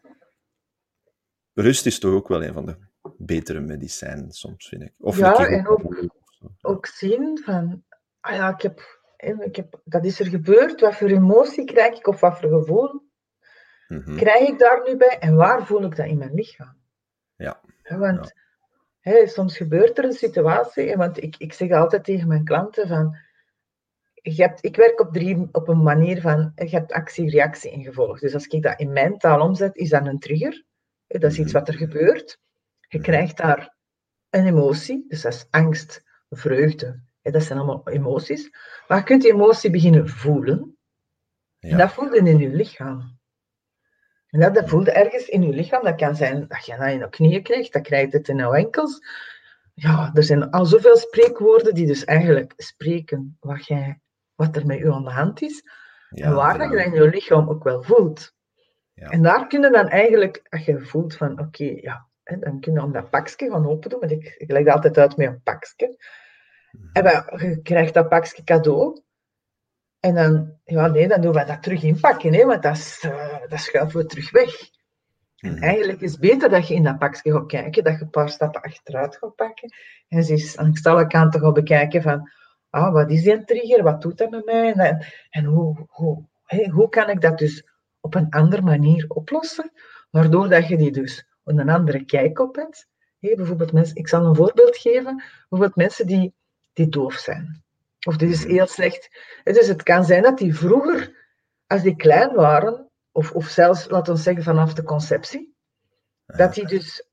[1.54, 2.76] rust is toch ook wel een van de
[3.16, 4.92] betere medicijnen soms, vind ik.
[4.98, 6.10] Of ja, en ook,
[6.60, 7.84] ook zien van,
[8.20, 9.00] ah ja, ik heb,
[9.44, 13.08] ik heb, dat is er gebeurd, wat voor emotie krijg ik of wat voor gevoel
[13.90, 14.16] mhm.
[14.16, 16.76] krijg ik daar nu bij en waar voel ik dat in mijn lichaam?
[17.36, 17.60] Ja.
[17.82, 18.32] want
[19.24, 23.16] soms gebeurt er een situatie, want ik, ik zeg altijd tegen mijn klanten van,
[24.12, 27.82] je hebt, ik werk op, drie, op een manier van, je hebt actie, reactie en
[27.82, 28.20] gevolg.
[28.20, 30.64] Dus als ik dat in mijn taal omzet, is dat een trigger.
[31.06, 31.58] Dat is iets mhm.
[31.58, 32.38] wat er gebeurt.
[32.88, 33.06] Je mhm.
[33.06, 33.74] krijgt daar
[34.30, 37.00] een emotie, dus dat is angst, vreugde.
[37.22, 38.50] Dat zijn allemaal emoties.
[38.88, 40.78] Maar je kunt die emotie beginnen voelen.
[41.58, 43.19] En dat voelt in je lichaam.
[44.30, 45.84] En dat, dat voelde ergens in je lichaam.
[45.84, 48.56] Dat kan zijn dat je dat in je knieën krijgt, dat krijgt het in je
[48.56, 49.00] enkels.
[49.74, 54.00] Ja, er zijn al zoveel spreekwoorden die dus eigenlijk spreken wat, jij,
[54.34, 55.64] wat er met je aan de hand is.
[56.10, 58.34] en waar dat je in je lichaam ook wel voelt.
[58.94, 59.08] Ja.
[59.08, 62.06] En daar kun je dan eigenlijk, als je voelt van, oké, ja,
[62.38, 64.00] dan kun je om dat pakje gaan open doen.
[64.00, 65.96] Want ik, ik leg dat altijd uit met een pakje.
[66.70, 66.88] Mhm.
[66.92, 69.02] En dan, je krijgt dat pakje cadeau.
[70.00, 73.36] En dan, ja, nee, dan doen we dat terug inpakken, hè, want dat, is, uh,
[73.48, 74.70] dat schuiven we terug weg.
[75.36, 75.62] En mhm.
[75.62, 78.28] eigenlijk is het beter dat je in dat pakje gaat kijken, dat je een paar
[78.28, 79.72] stappen achteruit gaat pakken.
[80.08, 82.30] En ze is aan de kant te gaan bekijken van,
[82.70, 84.72] ah, wat is die trigger, wat doet dat met mij?
[84.72, 87.64] En, en hoe, hoe, hey, hoe kan ik dat dus
[88.00, 89.72] op een andere manier oplossen,
[90.10, 92.88] waardoor dat je die dus een andere kijk op hebt.
[93.18, 96.34] Hey, bijvoorbeeld mensen, ik zal een voorbeeld geven, bijvoorbeeld mensen die,
[96.72, 97.64] die doof zijn.
[98.06, 99.10] Of dit is heel slecht.
[99.42, 101.16] Dus het kan zijn dat die vroeger,
[101.66, 105.54] als die klein waren, of, of zelfs, laten we zeggen, vanaf de conceptie,
[106.26, 107.08] dat die dus,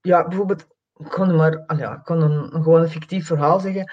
[0.00, 3.92] ja, bijvoorbeeld, ik kon, maar, ja, kon een, gewoon een fictief verhaal zeggen,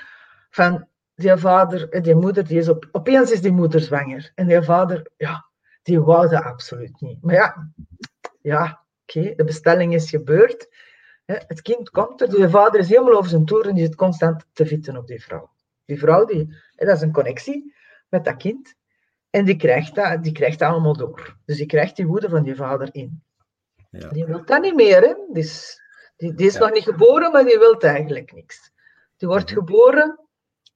[0.49, 4.31] van die vader en die moeder, die is op, opeens is die moeder zwanger.
[4.35, 5.45] En die vader, ja,
[5.83, 7.21] die wou dat absoluut niet.
[7.21, 7.71] Maar ja,
[8.41, 10.69] ja oké, de bestelling is gebeurd.
[11.25, 14.45] Het kind komt er, de vader is helemaal over zijn toer en die zit constant
[14.53, 15.49] te vitten op die vrouw.
[15.91, 17.73] Die vrouw, die, dat is een connectie
[18.09, 18.75] met dat kind.
[19.29, 21.37] En die krijgt dat, die krijgt dat allemaal door.
[21.45, 23.23] Dus die krijgt die woede van die vader in.
[23.89, 24.09] Ja.
[24.09, 25.01] Die wil dat niet meer.
[25.01, 25.13] Hè?
[25.33, 25.81] Die is,
[26.17, 28.71] die, die is nog niet geboren, maar die wil eigenlijk niks.
[29.17, 29.59] Die wordt mhm.
[29.59, 30.19] geboren.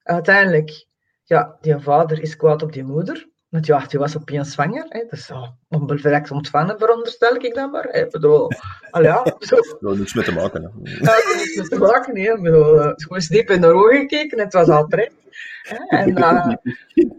[0.03, 0.87] Uiteindelijk,
[1.23, 3.29] ja, die vader is kwaad op die moeder.
[3.55, 4.85] Want ja, die was opeens zwanger.
[4.89, 5.03] Hè.
[5.09, 7.87] Dus oh, onbevlekt ontvangen, veronderstel ik dan maar.
[7.89, 8.07] Hè.
[8.07, 8.51] Bedoel,
[8.91, 9.55] al ja, zo.
[9.79, 10.61] Dat niets mee te maken.
[10.61, 10.69] Hè.
[10.83, 11.13] Ja,
[11.55, 12.17] mee te maken.
[12.17, 12.41] Hè.
[12.41, 15.13] Bedoel, uh, gewoon diep in de ogen gekeken, het was al terecht.
[15.87, 16.53] En uh,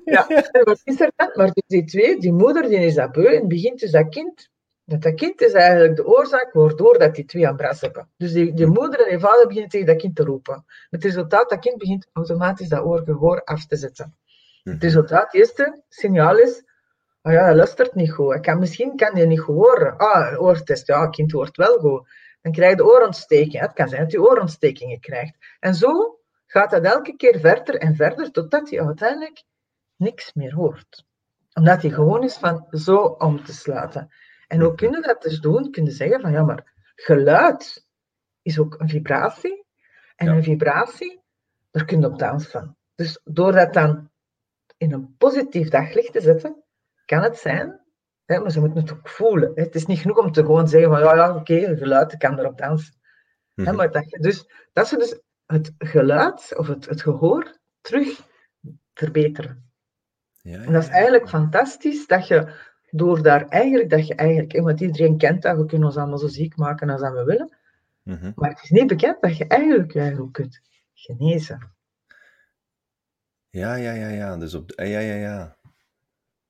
[0.05, 0.27] ja,
[0.65, 1.31] wat is er dan?
[1.35, 4.51] Maar die twee, die moeder, die is dat beu en begint dus dat kind
[4.85, 8.09] dat dat kind is eigenlijk de oorzaak waardoor dat die twee aan bras hebben.
[8.17, 10.65] Dus die, die moeder en die vader beginnen tegen dat kind te roepen.
[10.91, 14.17] Met het resultaat, dat kind begint automatisch dat oorgehoor af te zetten.
[14.67, 14.85] Het mhm.
[14.85, 16.65] resultaat, het eerste signaal is,
[17.23, 18.41] oh ja, hij luistert niet goed.
[18.41, 19.97] kan, misschien kan hij niet goed horen.
[19.97, 22.09] Ah, oortest, ja, kind hoort wel goed.
[22.43, 23.61] Dan krijg je de oorontsteking.
[23.61, 25.37] Het kan zijn dat hij oorontstekingen krijgt.
[25.61, 29.43] En zo gaat dat elke keer verder en verder, totdat hij uiteindelijk
[29.97, 31.05] niks meer hoort.
[31.53, 34.11] Omdat hij gewoon is van zo om te sluiten.
[34.49, 35.71] En hoe kunnen dat dus doen?
[35.71, 37.87] Kunnen zeggen van ja, maar geluid
[38.43, 39.65] is ook een vibratie.
[40.17, 41.21] En een vibratie,
[41.71, 42.77] daar kun je op dansen.
[42.95, 44.11] Dus door dat dan
[44.77, 46.65] in een positief daglicht te zetten,
[47.05, 47.81] kan het zijn,
[48.25, 49.53] hè, maar ze moeten het ook voelen.
[49.55, 49.63] Hè.
[49.63, 52.39] Het is niet genoeg om te gewoon zeggen van ja, ja oké, okay, geluid, kan
[52.39, 52.95] erop dansen.
[53.55, 53.77] hè, mhm.
[53.77, 58.29] maar dat, dus, dat ze dus het geluid of het, het gehoor terug
[58.95, 59.71] verbeteren.
[60.43, 62.53] Ja, ja, en dat is eigenlijk fantastisch dat je
[62.91, 66.29] door daar eigenlijk, dat je eigenlijk, want iedereen kent dat, we kunnen ons allemaal zo
[66.29, 67.57] ziek maken als we willen,
[68.03, 68.33] mhm.
[68.35, 70.61] maar het is niet bekend dat je eigenlijk je ook kunt
[70.95, 71.76] genezen.
[73.57, 74.37] Ja, ja, ja, ja.
[74.37, 75.57] Dus op, ja, ja, ja.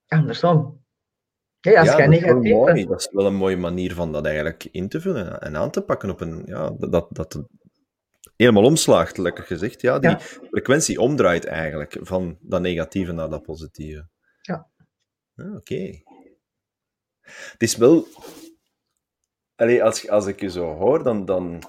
[0.07, 0.85] Andersom.
[1.61, 4.65] Ja, als ja, dat, negatief is dat is wel een mooie manier van dat eigenlijk
[4.65, 7.43] in te vullen en aan te pakken op een, ja, dat, dat
[8.37, 9.81] helemaal omslaagt, lekker gezegd.
[9.81, 14.09] Ja, die frequentie omdraait eigenlijk van dat negatieve naar dat positieve.
[14.43, 14.69] Ja.
[15.37, 16.01] Ah, Oké.
[17.21, 18.07] Het is wel...
[19.55, 21.63] Allee, als, als ik je zo hoor, dan, dan,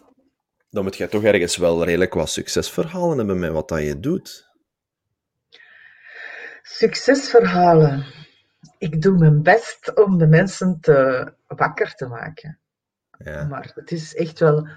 [0.69, 4.46] dan moet je toch ergens wel redelijk wat succesverhalen hebben met wat dat je doet.
[6.69, 8.05] Succesverhalen.
[8.77, 12.59] Ik doe mijn best om de mensen te wakker te maken.
[13.17, 13.43] Ja.
[13.43, 14.67] Maar het is echt wel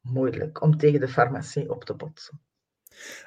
[0.00, 2.40] moeilijk om tegen de farmacie op te botsen.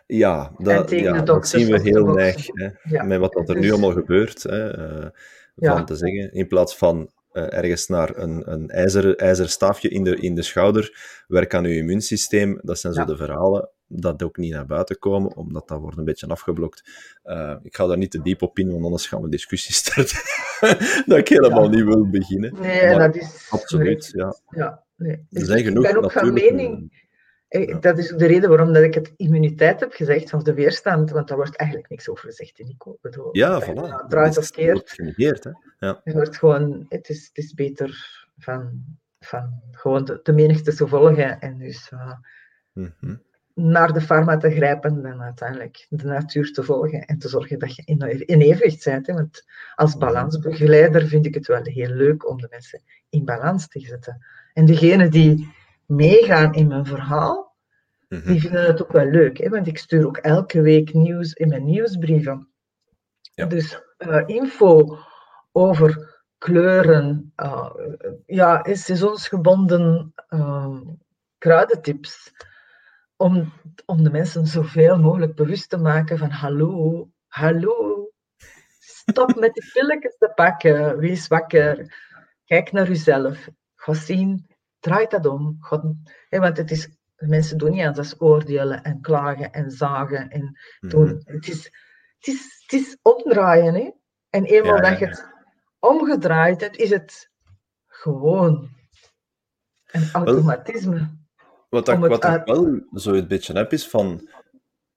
[0.05, 2.45] Ja, dat, ja, dat zien we heel erg.
[2.45, 4.43] Hè, met wat dat er nu dus- allemaal gebeurt.
[4.43, 5.09] Hè, uh,
[5.55, 6.33] van te zeggen.
[6.33, 10.41] In plaats van uh, ergens naar een, een ijzer, ijzer staafje in de, in de
[10.41, 12.59] schouder, werk aan je immuunsysteem.
[12.61, 16.05] Dat zijn zo de verhalen dat ook niet naar buiten komen, omdat dat wordt een
[16.05, 16.83] beetje afgeblokt.
[17.23, 20.17] Uh, ik ga daar niet te diep op in, want anders gaan we discussies starten
[21.05, 22.53] dat ik helemaal niet wil beginnen.
[22.53, 23.47] Nee, dat is...
[23.49, 24.35] Absoluut, ja.
[24.49, 25.25] ja nee.
[25.29, 27.07] er zijn genoeg, ik ben ook van mening
[27.49, 31.11] eh, dat is de reden waarom dat ik het immuniteit heb gezegd, of de weerstand,
[31.11, 32.97] want daar wordt eigenlijk niks over gezegd in Nico.
[33.01, 34.07] Bedoel, ja, voilà.
[34.07, 34.93] Draait of keert.
[34.97, 35.51] Het hè?
[35.79, 36.01] Ja.
[36.03, 38.83] Het wordt gewoon, het is, het is beter van,
[39.19, 42.13] van gewoon de, de menigte te volgen en dus uh,
[42.73, 43.21] mm -hmm.
[43.53, 47.75] naar de farma te grijpen dan uiteindelijk de natuur te volgen en te zorgen dat
[47.75, 49.07] je in, in evenwicht bent.
[49.07, 49.13] Hè?
[49.13, 49.43] Want
[49.75, 50.05] als mhm.
[50.05, 54.25] balansbegeleider vind ik het wel heel leuk om de mensen in balans te zetten.
[54.53, 55.57] En degene die
[55.89, 57.55] meegaan in mijn verhaal,
[58.07, 58.37] die mhm.
[58.37, 59.37] vinden het ook wel leuk.
[59.37, 59.49] Hè?
[59.49, 62.49] Want ik stuur ook elke week nieuws in mijn nieuwsbrieven.
[63.33, 63.45] Ja.
[63.45, 64.97] Dus uh, info
[65.51, 67.69] over kleuren, uh,
[68.25, 70.81] ja, seizoensgebonden uh,
[71.37, 72.31] kruidentips.
[73.15, 73.53] Om,
[73.85, 78.09] om de mensen zoveel mogelijk bewust te maken van hallo, hallo,
[78.79, 81.95] stop met die pilletjes te pakken, wees wakker,
[82.45, 84.48] kijk naar uzelf, ga zien
[84.79, 85.57] draait dat om.
[85.59, 85.81] God,
[86.29, 91.05] hè, want het is, mensen doen niet anders oordelen en klagen en zagen en doen.
[91.05, 91.35] Mhm.
[91.35, 91.63] het, is,
[92.17, 93.73] het, is, het is omdraaien.
[93.73, 93.91] Hè?
[94.29, 95.25] En eenmaal dat je het
[95.79, 97.29] omgedraaid hebt, is het
[97.87, 98.69] gewoon
[99.91, 101.17] een automatisme.
[101.69, 104.29] Wat, ik, wat ik wel zo een beetje heb, is van...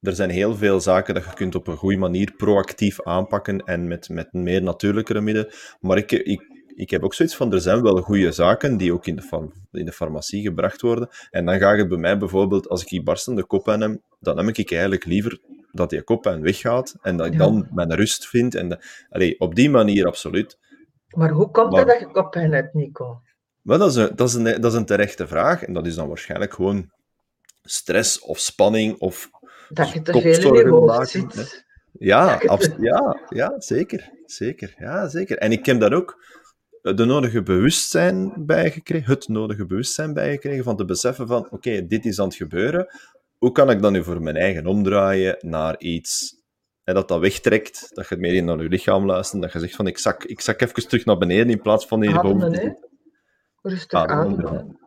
[0.01, 3.89] Er zijn heel veel zaken dat je kunt op een goede manier proactief aanpakken en
[3.89, 5.53] met, met meer natuurlijkere middelen.
[5.81, 9.07] Maar ik, ik ik heb ook zoiets van, er zijn wel goede zaken die ook
[9.07, 11.09] in de, in de farmacie gebracht worden.
[11.31, 14.57] En dan gaat het bij mij bijvoorbeeld, als ik die barstende koppijn heb, dan heb
[14.57, 15.41] ik eigenlijk liever
[15.73, 18.55] dat die koppijn weggaat en dat ik dan mijn rust vind.
[18.55, 20.59] En de, op die manier absoluut.
[21.09, 23.21] Maar hoe komt het dat je koppijn hebt, Nico?
[23.63, 25.63] Wel, dat, is een, dat, is een, dat is een terechte vraag.
[25.63, 26.91] En dat is dan waarschijnlijk gewoon
[27.63, 29.31] stress of spanning of
[29.69, 31.65] dat je te veel in je hoofd zit.
[31.93, 32.41] Ja,
[32.79, 34.11] ja, ja, zeker.
[34.25, 34.75] Zeker.
[34.79, 35.39] Ja, zeker.
[35.39, 36.25] En ik heb dat ook
[36.83, 42.21] de nodige bewustzijn bijgekregen, het nodige bewustzijn bijgekregen van te beseffen van, oké, dit is
[42.21, 42.87] aan het gebeuren,
[43.39, 46.41] hoe kan ik dan nu voor mijn eigen omdraaien naar iets
[46.85, 49.77] en dat dat wegtrekt, dat je meer in naar je lichaam luistert, dat je zegt
[49.77, 52.53] van, ik zak, ik zak even terug naar beneden in plaats van hier boven.
[52.53, 52.73] Hè?
[53.63, 54.79] Rustig ademen.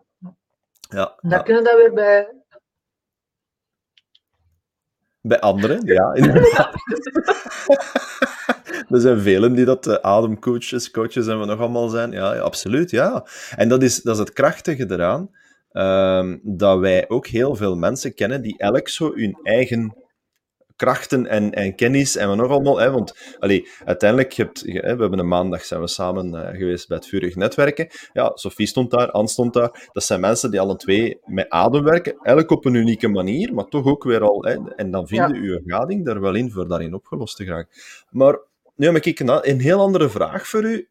[0.89, 1.17] Ja.
[1.21, 2.29] Dan kunnen we dat weer bij...
[5.21, 6.13] Bij anderen, ja.
[8.89, 12.11] er zijn velen die dat uh, ademcoaches, coaches en we nog allemaal zijn.
[12.11, 13.25] Ja, ja, absoluut, ja.
[13.55, 15.29] En dat is, dat is het krachtige eraan,
[15.71, 20.03] uh, dat wij ook heel veel mensen kennen die elk zo hun eigen
[20.75, 22.79] krachten en, en kennis en we nog allemaal.
[22.79, 26.87] Hè, want allee, uiteindelijk, je hebt, we hebben een maandag zijn we samen uh, geweest
[26.87, 27.87] bij het Vurig Netwerken.
[28.13, 29.89] Ja, Sophie stond daar, Anne stond daar.
[29.91, 33.65] Dat zijn mensen die alle twee met adem werken, elk op een unieke manier, maar
[33.65, 34.43] toch ook weer al.
[34.43, 35.49] Hè, en dan vinden ja.
[35.49, 37.67] uw gading daar wel in voor daarin opgelost te gaan.
[38.09, 38.39] Maar
[38.75, 40.89] nu heb ik een, een heel andere vraag voor u.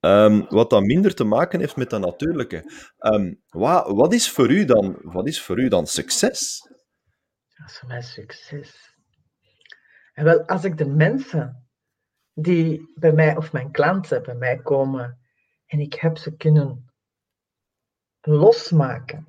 [0.00, 2.72] Um, wat dan minder te maken heeft met dat natuurlijke.
[2.98, 6.68] Um, wat, wat, is voor u dan, wat is voor u dan succes?
[7.56, 8.96] Dat is voor mij succes.
[10.12, 11.68] En wel, als ik de mensen
[12.32, 15.18] die bij mij, of mijn klanten bij mij komen,
[15.66, 16.92] en ik heb ze kunnen
[18.20, 19.26] losmaken.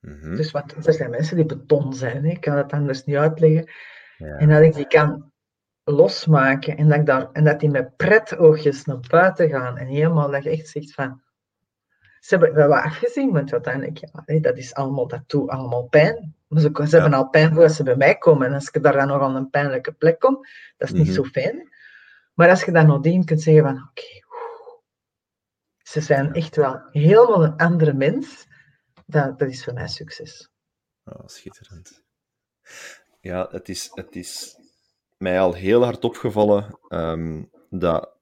[0.00, 0.36] Mm-hmm.
[0.36, 3.70] Dus wat, er zijn mensen die beton zijn, ik kan het anders niet uitleggen.
[4.16, 4.36] Ja.
[4.36, 5.32] En dat ik die kan
[5.84, 9.86] losmaken en dat, ik daar, en dat die met pret oogjes naar buiten gaan en
[9.86, 11.22] helemaal dat je echt zegt van,
[12.20, 16.34] ze hebben wel wat afgezien, want uiteindelijk, ja, dat is allemaal, dat doet allemaal pijn.
[16.46, 18.46] Maar ze, ze hebben al pijn voordat ze bij mij komen.
[18.46, 20.34] En als ik daar dan nog aan een pijnlijke plek kom,
[20.76, 21.24] dat is niet mm-hmm.
[21.24, 21.68] zo fijn.
[22.34, 24.22] Maar als je dan nadien kunt zeggen van, oké, okay,
[25.78, 28.46] ze zijn echt wel helemaal een andere mens,
[29.06, 30.50] dat, dat is voor mij succes.
[31.04, 32.02] Oh, schitterend.
[33.20, 34.59] Ja, het is, het is
[35.20, 38.18] mij al heel hard opgevallen um, dat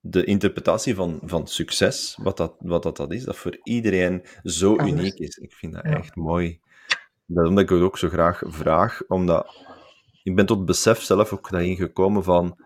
[0.00, 4.76] de interpretatie van, van succes, wat dat, wat dat, dat is, dat voor iedereen zo
[4.76, 4.90] Anders.
[4.90, 5.36] uniek is.
[5.36, 5.90] Ik vind dat ja.
[5.90, 6.60] echt mooi.
[7.26, 9.64] Dat omdat ik het ook zo graag vraag, omdat
[10.22, 12.60] ik ben tot het besef zelf ook daarin gekomen van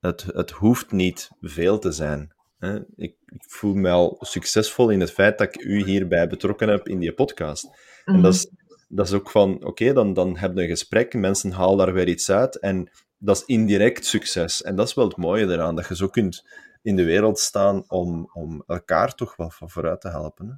[0.00, 2.34] het, het hoeft niet veel te zijn.
[2.58, 2.76] Hè?
[2.76, 6.88] Ik, ik, voel me al succesvol in het feit dat ik u hierbij betrokken heb
[6.88, 7.68] in die podcast.
[8.04, 8.50] En dat is,
[8.94, 11.92] dat is ook van, oké, okay, dan, dan heb je een gesprek, mensen halen daar
[11.92, 14.62] weer iets uit en dat is indirect succes.
[14.62, 16.44] En dat is wel het mooie eraan, dat je zo kunt
[16.82, 20.46] in de wereld staan om, om elkaar toch wel van vooruit te helpen.
[20.46, 20.54] Hè?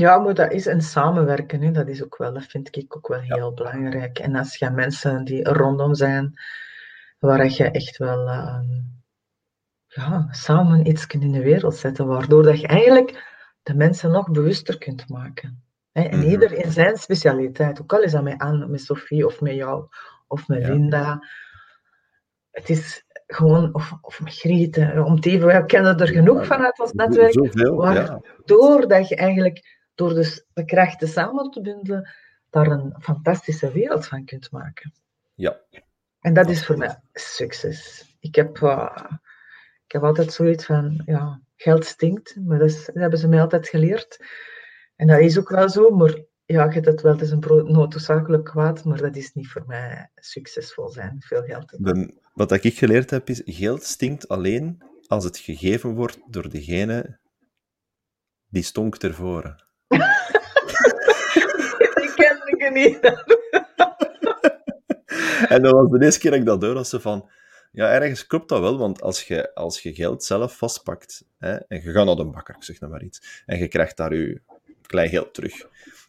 [0.00, 1.62] Ja, maar dat is een samenwerken.
[1.62, 1.70] Hè.
[1.70, 3.52] Dat is ook wel, dat vind ik ook wel heel ja.
[3.52, 4.18] belangrijk.
[4.18, 6.40] En als je mensen die er rondom zijn,
[7.18, 8.60] waar je echt wel uh,
[9.86, 14.30] ja, samen iets kunt in de wereld zetten, waardoor dat je eigenlijk de mensen nog
[14.30, 15.65] bewuster kunt maken.
[15.96, 16.30] En mm-hmm.
[16.30, 19.86] ieder in zijn specialiteit, ook al is dat met Anne, met Sophie of met jou
[20.26, 20.68] of met ja.
[20.68, 21.26] Linda.
[22.50, 26.80] Het is gewoon, of, of met Griet, om te even, we kennen er genoeg vanuit
[26.80, 27.32] ons netwerk.
[27.32, 28.86] Zoveel, ja.
[28.86, 32.10] dat je eigenlijk door dus de krachten samen te bundelen,
[32.50, 34.92] daar een fantastische wereld van kunt maken.
[35.34, 35.60] Ja.
[36.20, 38.04] En dat is voor mij succes.
[38.20, 38.96] Ik heb, uh,
[39.84, 43.40] ik heb altijd zoiets van, ja, geld stinkt, maar dat, is, dat, hebben ze mij
[43.40, 44.18] altijd geleerd.
[44.96, 47.44] En dat is ook wel zo, maar ja, je hebt het wel, het is een
[47.64, 51.76] noodzakelijk kwaad, maar dat is niet voor mij succesvol zijn, veel geld.
[52.34, 57.18] Wat ik geleerd heb, is geld stinkt alleen als het gegeven wordt door degene
[58.48, 59.64] die stonk ervoor.
[61.94, 63.00] Die ken ik niet.
[65.52, 67.30] en dat was de eerste keer dat ik dat door was, van...
[67.72, 71.82] Ja, ergens klopt dat wel, want als je, als je geld zelf vastpakt, hè, en
[71.82, 74.42] je gaat naar de bakker, ik zeg nou maar iets, en je krijgt daar je
[74.86, 75.56] klein geld terug.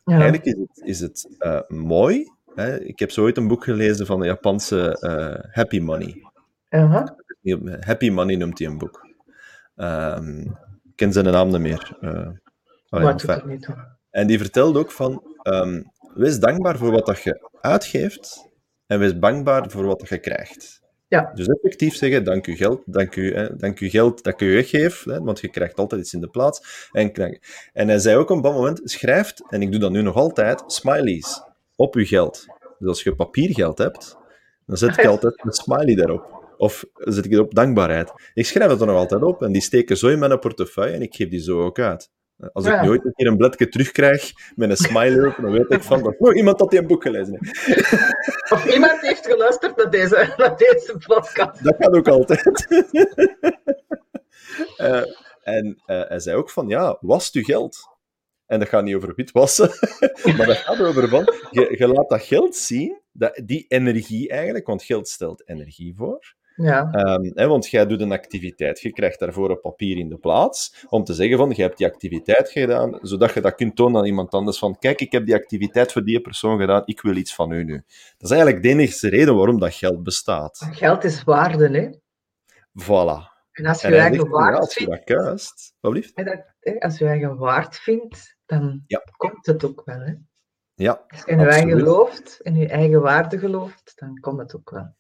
[0.06, 0.14] Ja.
[0.14, 2.32] Eigenlijk is het, is het uh, mooi.
[2.56, 2.80] Hè?
[2.80, 6.24] Ik heb zo ooit een boek gelezen van de Japanse uh, Happy Money.
[6.70, 7.08] Uh-huh.
[7.80, 9.08] Happy Money noemt hij een boek.
[9.76, 11.98] Um, ik ken zijn naam niet meer.
[12.90, 13.70] Wat doet niet.
[14.10, 18.50] En die vertelde ook van, um, wees dankbaar voor wat dat je uitgeeft
[18.86, 20.82] en wees dankbaar voor wat dat je krijgt.
[21.08, 21.32] Ja.
[21.34, 24.54] Dus effectief zeggen, dank u geld, dank u, hè, dank u geld dat ik u
[24.54, 26.90] weggeef, hè, want je krijgt altijd iets in de plaats.
[26.92, 27.14] En,
[27.74, 30.16] en hij zei ook op een bepaald moment, schrijft, en ik doe dat nu nog
[30.16, 31.42] altijd, smileys
[31.76, 32.46] op uw geld.
[32.80, 34.18] Dus als je papiergeld hebt,
[34.66, 36.36] dan zet ik altijd een smiley daarop.
[36.58, 38.14] Of zet ik het op dankbaarheid.
[38.34, 41.02] Ik schrijf het er nog altijd op en die steken zo in mijn portefeuille en
[41.02, 42.10] ik geef die zo ook uit.
[42.54, 42.84] Als ik ja.
[42.84, 46.20] nooit een keer een bladje terugkrijg met een smiley op, dan weet ik van dat
[46.20, 47.92] nog iemand dat die een boek gelezen heeft.
[48.54, 51.64] Of iemand heeft geluisterd naar deze, naar deze podcast.
[51.64, 52.68] Dat kan ook altijd.
[54.78, 55.04] uh,
[55.58, 57.96] en uh, hij zei ook van, ja, wast uw geld.
[58.46, 59.70] En dat gaat niet over witwassen,
[60.38, 64.68] maar dat gaat over van, je, je laat dat geld zien, dat, die energie eigenlijk,
[64.68, 66.36] want geld stelt energie voor.
[66.58, 66.94] Ja.
[66.94, 70.86] Um, hè, want jij doet een activiteit, je krijgt daarvoor een papier in de plaats
[70.90, 74.06] om te zeggen van, je hebt die activiteit gedaan, zodat je dat kunt tonen aan
[74.06, 77.36] iemand anders van, kijk, ik heb die activiteit voor die persoon gedaan, ik wil iets
[77.36, 77.84] van u nu.
[78.18, 80.68] Dat is eigenlijk de enige reden waarom dat geld bestaat.
[80.72, 81.90] Geld is waarde, hè?
[82.84, 83.36] Voilà.
[83.52, 85.06] En als je je eigen waard als je dat
[86.80, 89.04] Als je je eigen waard vindt, dan ja.
[89.18, 90.14] komt het ook wel, hè?
[90.74, 94.56] Ja, Als je in je eigen gelooft, in je eigen waarde gelooft, dan komt het
[94.56, 94.96] ook wel.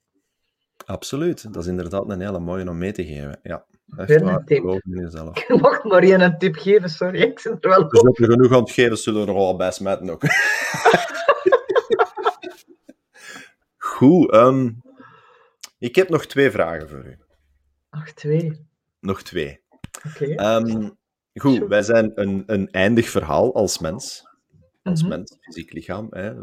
[0.88, 1.54] Absoluut.
[1.54, 3.40] Dat is inderdaad een hele mooie om mee te geven.
[3.44, 3.66] Ja.
[3.98, 4.44] Echt waar.
[4.46, 4.80] tip.
[4.84, 5.38] Jezelf.
[5.48, 7.22] Ik maar één een tip geven, sorry.
[7.22, 8.06] Ik zit er wel Dus op.
[8.06, 10.22] dat je genoeg aan het geven, zullen we er nog wel bij smijten ook.
[13.78, 14.32] Goed.
[14.32, 14.72] ehm,
[15.78, 17.18] ik heb nog twee vragen voor u.
[17.90, 18.66] Ach, twee.
[19.00, 19.60] Nog twee.
[20.08, 20.26] Oké.
[20.26, 20.90] Ehm,
[21.34, 24.27] goed, wij zijn een, een eindig verhaal als mens.
[24.88, 25.10] Als Mhm.
[25.10, 26.08] mens, fysiek lichaam.
[26.10, 26.34] Hè.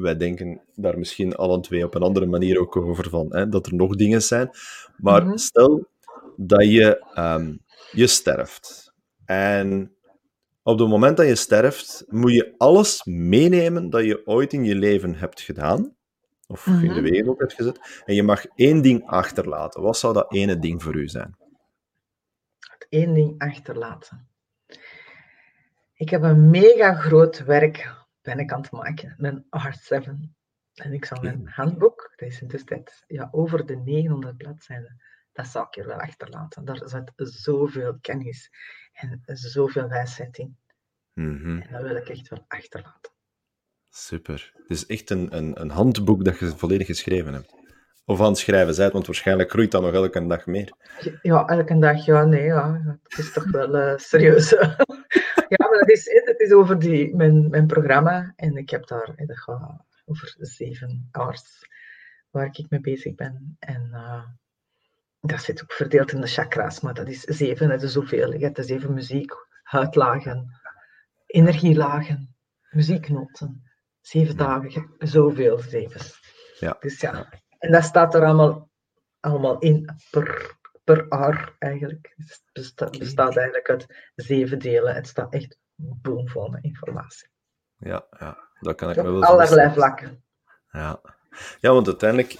[0.00, 3.66] Wij denken daar misschien alle twee op een andere manier ook over van, hè, dat
[3.66, 4.50] er nog dingen zijn.
[4.96, 5.36] Maar Mhm.
[5.36, 5.86] stel
[6.36, 7.56] dat je, ehm,
[7.92, 8.92] je sterft.
[9.24, 9.94] En
[10.62, 14.74] op het moment dat je sterft, moet je alles meenemen dat je ooit in je
[14.74, 15.94] leven hebt gedaan.
[16.46, 17.02] Of in de Mhm.
[17.02, 18.02] wereld hebt gezet.
[18.04, 19.82] En je mag één ding achterlaten.
[19.82, 21.36] Wat zou dat ene ding voor u zijn?
[22.88, 24.28] Eén ding achterlaten.
[26.00, 30.10] Ik heb een mega groot werk ben ik aan het maken, mijn R7.
[30.74, 35.00] En ik zou mijn handboek, dat is in destijds ja, over de 900 bladzijden,
[35.32, 36.64] dat zou ik er wel achterlaten.
[36.64, 38.50] Daar zit zoveel kennis
[38.92, 40.56] en zoveel wijsheid in.
[41.12, 41.60] Mhm.
[41.60, 43.12] En dat wil ik echt wel achterlaten.
[43.88, 44.52] Super.
[44.54, 47.54] Het is echt een, een, een handboek dat je volledig geschreven hebt.
[48.04, 50.72] Of aan het schrijven bent, want waarschijnlijk groeit dat nog elke dag meer.
[51.22, 54.54] Ja, elke dag, ja, nee, ja, het is toch wel eh, serieus.
[55.80, 59.84] het is, het is over die, mijn, mijn programma en ik heb daar, dat gaat
[60.04, 61.68] over zeven hours
[62.30, 63.56] waar ik mee bezig ben.
[63.58, 64.24] En eh,
[65.20, 68.32] dat zit ook verdeeld in de chakra's, maar dat is zeven, het is zoveel.
[68.32, 70.60] Je hebt zeven muziek, huidlagen,
[71.26, 72.36] energielagen,
[72.70, 73.62] muzieknoten,
[74.00, 76.20] zeven dagen, zoveel zevens.
[76.58, 76.76] Ja.
[76.80, 78.70] Dus ja, en dat staat er allemaal,
[79.20, 82.12] allemaal in per, per jaar eigenlijk.
[82.16, 84.94] Het bestaat, bestaat eigenlijk uit zeven delen.
[84.94, 85.58] Het staat echt
[86.02, 87.28] boomvol met informatie.
[87.76, 90.24] Ja, ja, dat kan ik me wel allerlei vlakken.
[90.72, 91.00] Ja.
[91.60, 92.36] ja, want uiteindelijk...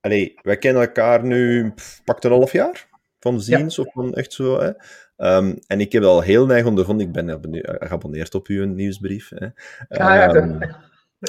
[0.00, 2.88] Allee, wij kennen elkaar nu pff, pakt een half jaar
[3.20, 4.60] van ziens of van echt zo.
[4.60, 4.70] Hè?
[5.16, 7.06] Ehm, en ik heb al heel neig ondervonden.
[7.06, 9.28] Ik ben abonne- geabonneerd op uw nieuwsbrief.
[9.34, 9.46] Hè?
[9.46, 9.52] Ah,
[9.88, 10.60] ja, Ehm,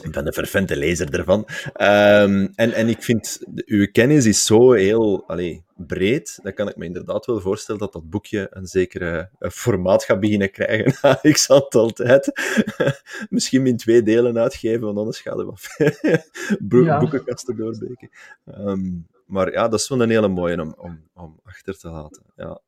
[0.03, 1.47] ik ben een fervente lezer ervan.
[1.73, 6.75] Ehm, en, en ik vind, uw kennis is zo heel allee, breed, dat kan ik
[6.75, 11.31] me inderdaad wel voorstellen dat dat boekje een zekere eh, formaat gaat beginnen krijgen na
[11.31, 12.31] x aantal tijd.
[13.29, 15.67] Misschien in twee delen uitgeven, want anders gaat er wat
[16.59, 16.99] boek- Ja.
[16.99, 18.09] boekenkasten doorbreken.
[18.45, 18.91] Ehm,
[19.25, 22.23] maar ja, dat is wel een hele mooie om, om, om achter te laten.
[22.35, 22.61] Ja,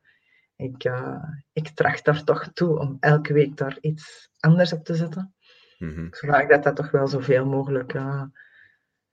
[0.55, 4.95] Ik, uh, ik tracht daar toch toe om elke week daar iets anders op te
[4.95, 5.33] zetten.
[5.77, 6.07] Mhm.
[6.11, 7.93] Zodat dat dat toch wel zoveel mogelijk.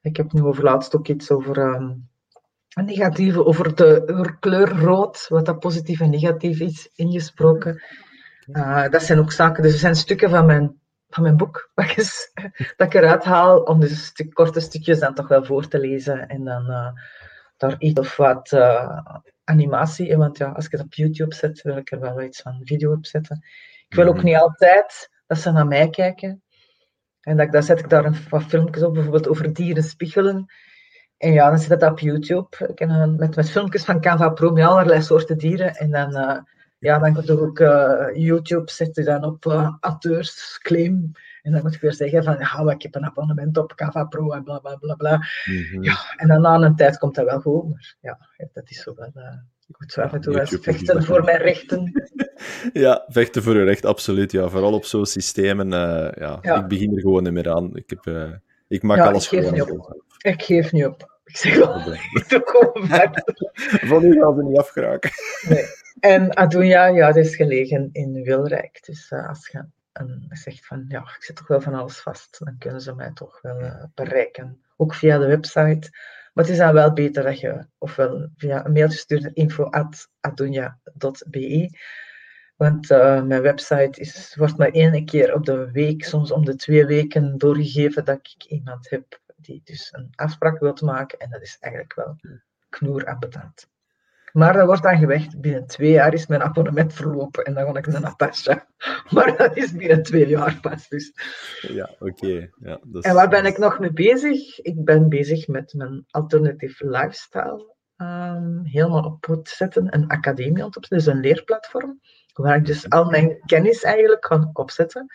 [0.01, 2.09] Ik heb nu over laatst ook iets over um,
[2.75, 7.83] een negatieve, over de kleur rood, wat dat positief en negatief is ingesproken.
[8.47, 12.33] Uh, dat zijn ook zaken, dus er zijn stukken van mijn, van mijn boek is,
[12.77, 16.29] dat ik eruit haal, om dus stuk, korte stukjes dan toch wel voor te lezen
[16.29, 16.91] en dan uh,
[17.57, 18.99] daar iets of wat uh,
[19.45, 22.43] animatie in, want ja, als ik het op YouTube zet, wil ik er wel iets
[22.43, 23.45] van video op zetten.
[23.89, 26.43] Ik wil ook niet altijd dat ze naar mij kijken.
[27.21, 30.47] En dat, dan zet ik daar een, wat filmpjes op, bijvoorbeeld over dieren spiegelen.
[31.17, 32.57] En ja, dan zit dat op YouTube.
[32.69, 35.75] Ik heb een, met, met filmpjes van Canva Pro met allerlei soorten dieren.
[35.75, 36.39] En dan, uh,
[36.79, 41.13] ja, dan doe ik uh, YouTube, zet je dan op uh, auteursclaim.
[41.43, 44.33] En dan moet ik weer zeggen van, ja, ik heb een abonnement op Canva Pro
[44.33, 45.27] en bla bla bla bla.
[45.45, 45.83] Mm-hmm.
[45.83, 47.69] Ja, en dan na een tijd komt dat wel goed.
[47.69, 48.19] Maar ja,
[48.53, 49.07] dat is zo wel...
[49.69, 51.93] ik moet zo af en toe vechten voor mijn rechten.
[52.73, 54.33] Ja, vechten voor je recht, absoluut.
[54.33, 55.67] Ja, vooral op zo'n systemen.
[55.67, 57.77] Uh, ja, ja, Ik begin er gewoon niet meer aan.
[57.77, 58.33] Ik, heb, uh,
[58.69, 60.03] ik maak ja, alles ik geef gewoon niet op.
[60.19, 61.17] Ik geef niet op.
[61.25, 63.23] Ik zeg wel, ik doe gewoon verder.
[63.87, 65.11] Van u gaan ze niet afgeraken.
[65.49, 65.65] Nee.
[66.01, 68.85] En Adunia, ja, dat is gelegen in Wilrijk.
[68.85, 69.65] Dus uh, als je
[70.29, 73.41] zegt van, ja, ik zit toch wel van alles vast, dan kunnen ze mij toch
[73.41, 74.63] wel uh, bereiken.
[74.77, 75.89] Ook via de website.
[76.33, 79.37] Maar het is dan wel beter dat je ofwel via een mailtje stuurt
[80.51, 80.79] naar.
[82.57, 86.57] Want uh, mijn website is, wordt maar één keer op de week, soms om de
[86.57, 91.19] twee weken doorgegeven dat ik iemand heb die dus een afspraak wil maken.
[91.19, 92.17] En dat is eigenlijk wel
[92.69, 93.69] knoer aan betaald.
[94.39, 95.41] Maar dat wordt dan gewicht.
[95.41, 98.67] Binnen twee jaar is mijn abonnement verlopen en dan ga ik naar Natasha.
[99.15, 100.89] Maar dat is binnen twee jaar pas.
[100.89, 101.13] Dus.
[101.61, 102.51] Ja, oké.
[102.61, 104.61] Ja, en waar ben ik nog mee bezig?
[104.61, 109.95] Ik ben bezig met mijn alternatieve lifestyle um, helemaal op te zetten.
[109.95, 112.01] Een academie op te zetten, dus een leerplatform.
[112.33, 115.07] Waar ik dus al mijn kennis eigenlijk kan opzetten.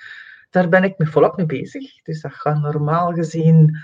[0.50, 2.02] Daar ben ik me volop mee bezig.
[2.02, 3.78] Dus dat gaat normaal gezien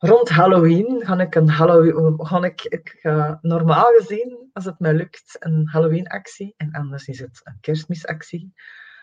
[0.00, 4.94] rond Halloween ga ik een Halloween, ga ik, ik ga normaal gezien, als het mij
[4.94, 8.52] lukt, een Halloween-actie en anders is het een kerstmisactie.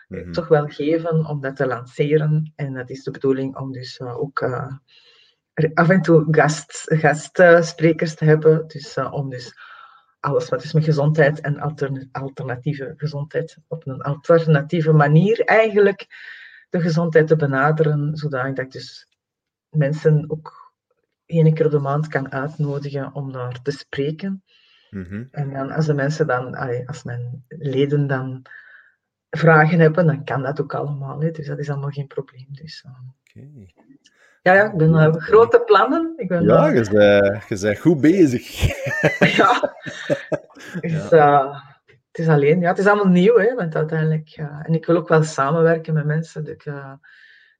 [0.08, 2.52] Mm Toch wel geven om dat te lanceren.
[2.56, 4.72] En dat is de bedoeling om dus uh, ook uh,
[5.74, 8.66] af en toe gast, gastsprekers te hebben.
[8.66, 9.54] Dus uh, om dus
[10.20, 11.58] alles wat is met gezondheid en
[12.12, 16.06] alternatieve gezondheid op een alternatieve manier eigenlijk
[16.68, 19.16] de gezondheid te benaderen, zodat ik dus
[19.68, 20.67] mensen ook
[21.28, 24.42] één keer op de maand kan uitnodigen om daar te spreken.
[24.90, 25.24] Mhm.
[25.30, 26.54] En dan, als de mensen dan,
[26.86, 28.42] als mijn leden dan
[29.30, 31.20] vragen hebben, dan kan dat ook allemaal.
[31.20, 31.30] Hè.
[31.30, 32.46] Dus dat is allemaal geen probleem.
[32.50, 33.42] Dus, uh...
[34.42, 36.12] Ja, ja, ik ben uh, grote plannen.
[36.16, 38.46] Ik ben, ja, je bent, je bent goed bezig.
[39.36, 39.76] ja.
[40.80, 44.86] Dus, uh, het is alleen, ja, het is allemaal nieuw, hè, want uiteindelijk, en ik
[44.86, 46.44] wil ook wel samenwerken met mensen.
[46.44, 46.66] Dus,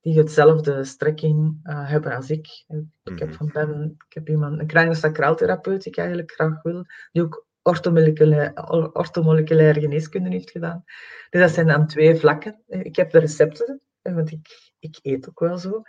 [0.01, 2.65] die hetzelfde strekking uh, hebben als ik.
[3.05, 3.37] Ik heb, mhm.
[3.37, 8.93] van ben, ik heb iemand, een craniosacraaltherapeut die ik eigenlijk graag wil, die ook orthomoleculaire,
[8.93, 10.85] orthomoleculaire geneeskunde heeft gedaan.
[11.31, 12.63] Dus dat zijn dan twee vlakken.
[12.67, 15.83] Ik heb de recepten, want ik, ik eet ook wel zo.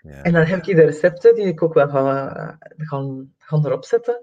[0.00, 0.22] Ja.
[0.22, 3.84] En dan heb ik de recepten die ik ook wel ga, eh, gaan, gaan erop
[3.84, 4.20] zetten.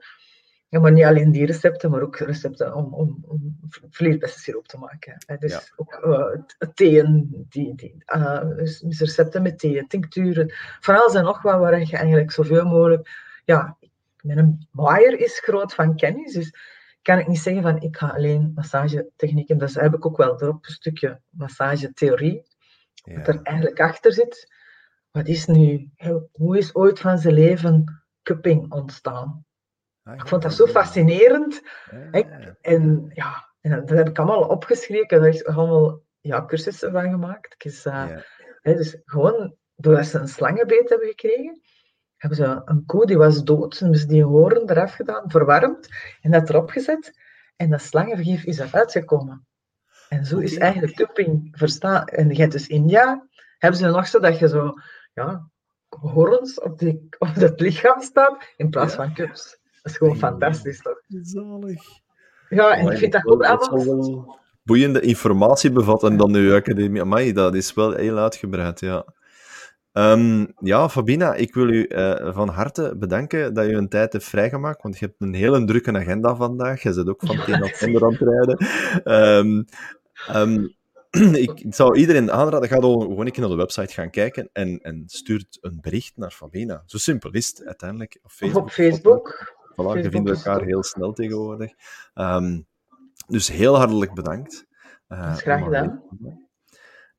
[0.70, 3.60] Ja, maar niet alleen die recepten, maar ook recepten om, om, om
[3.90, 5.18] vleesbessensiroop te maken.
[5.40, 10.54] Dus ook uh, theeën, die, die, uh, dus recepten met theeën, tincturen.
[10.80, 13.10] Van alles en nog wat waar je eigenlijk zoveel mogelijk...
[13.46, 13.78] Ja,
[14.22, 16.54] mijn waaier is groot van kennis, dus
[17.02, 19.58] kan ik niet zeggen van ik ga alleen massagetechnieken.
[19.58, 22.44] Dus heb ik ook wel erop een stukje massagetheorie.
[22.94, 23.18] Ja.
[23.18, 24.54] Wat er eigenlijk achter zit.
[25.12, 25.90] Wat is nu...
[26.32, 29.46] Hoe is ooit van zijn leven cupping ontstaan?
[30.04, 31.62] Ah, ik vond dat zo fascinerend.
[32.62, 35.04] en ja, en dat heb ik allemaal opgeschreven.
[35.04, 37.56] Ik heb er allemaal ja, cursussen van gemaakt.
[37.58, 38.18] Dus, uh,
[38.62, 41.62] dus gewoon, doordat ze een slangenbeet hebben gekregen,
[42.18, 43.92] hebben ze een koe die was dood.
[43.92, 45.90] Dus die horen eraf gedaan, verwarmd
[46.22, 47.14] en dat erop gezet.
[47.56, 49.48] En dat slangenvergif is eruit gekomen.
[50.10, 52.06] En zo is eigenlijk tupping verstaan.
[52.06, 53.28] En je hebt dus India,
[53.58, 54.74] hebben ze nog zo dat je zo,
[55.14, 55.50] ja,
[55.90, 59.59] horens op, die, op het lichaam staat in plaats van cups.
[59.82, 61.02] Dat is gewoon fantastisch, toch?
[61.08, 61.84] Zalig.
[62.50, 64.38] Ja, en ik vind dat ook allemaal...
[64.64, 67.02] Boeiende informatie bevatten dan uw academie.
[67.02, 69.06] Amai, dat is wel heel uitgebreid, ja.
[69.94, 74.26] Um, ja, Fabina, ik wil u uh, van harte bedanken dat u een tijd hebt
[74.26, 76.82] vrijgemaakt, want je hebt een hele drukke agenda vandaag.
[76.82, 78.68] Je zit ook van het een naar het ander aan het rijden.
[79.46, 79.66] Um,
[80.36, 80.76] um,
[81.46, 85.04] ik, zou iedereen aanraden, ga gewoon een keer naar de website gaan kijken en, en
[85.06, 86.84] stuurt een bericht naar Fabina.
[86.86, 88.20] Zo simpel is het uiteindelijk.
[88.24, 88.64] Op Facebook.
[88.64, 89.58] Of op Facebook.
[89.80, 91.72] Voilà, je vindt elkaar heel snel tegenwoordig.
[92.14, 92.68] Um,
[93.28, 94.66] dus heel hartelijk bedankt.
[95.10, 96.04] Uh, graag gedaan.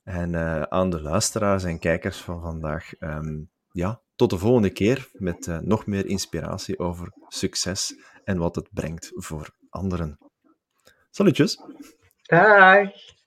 [0.03, 5.09] En uh, aan de luisteraars en kijkers van vandaag, um, ja, tot de volgende keer
[5.13, 7.95] met uh, nog meer inspiratie over succes
[8.25, 10.19] en wat het brengt voor anderen.
[11.11, 11.61] Salutjes.
[12.23, 13.19] Dag.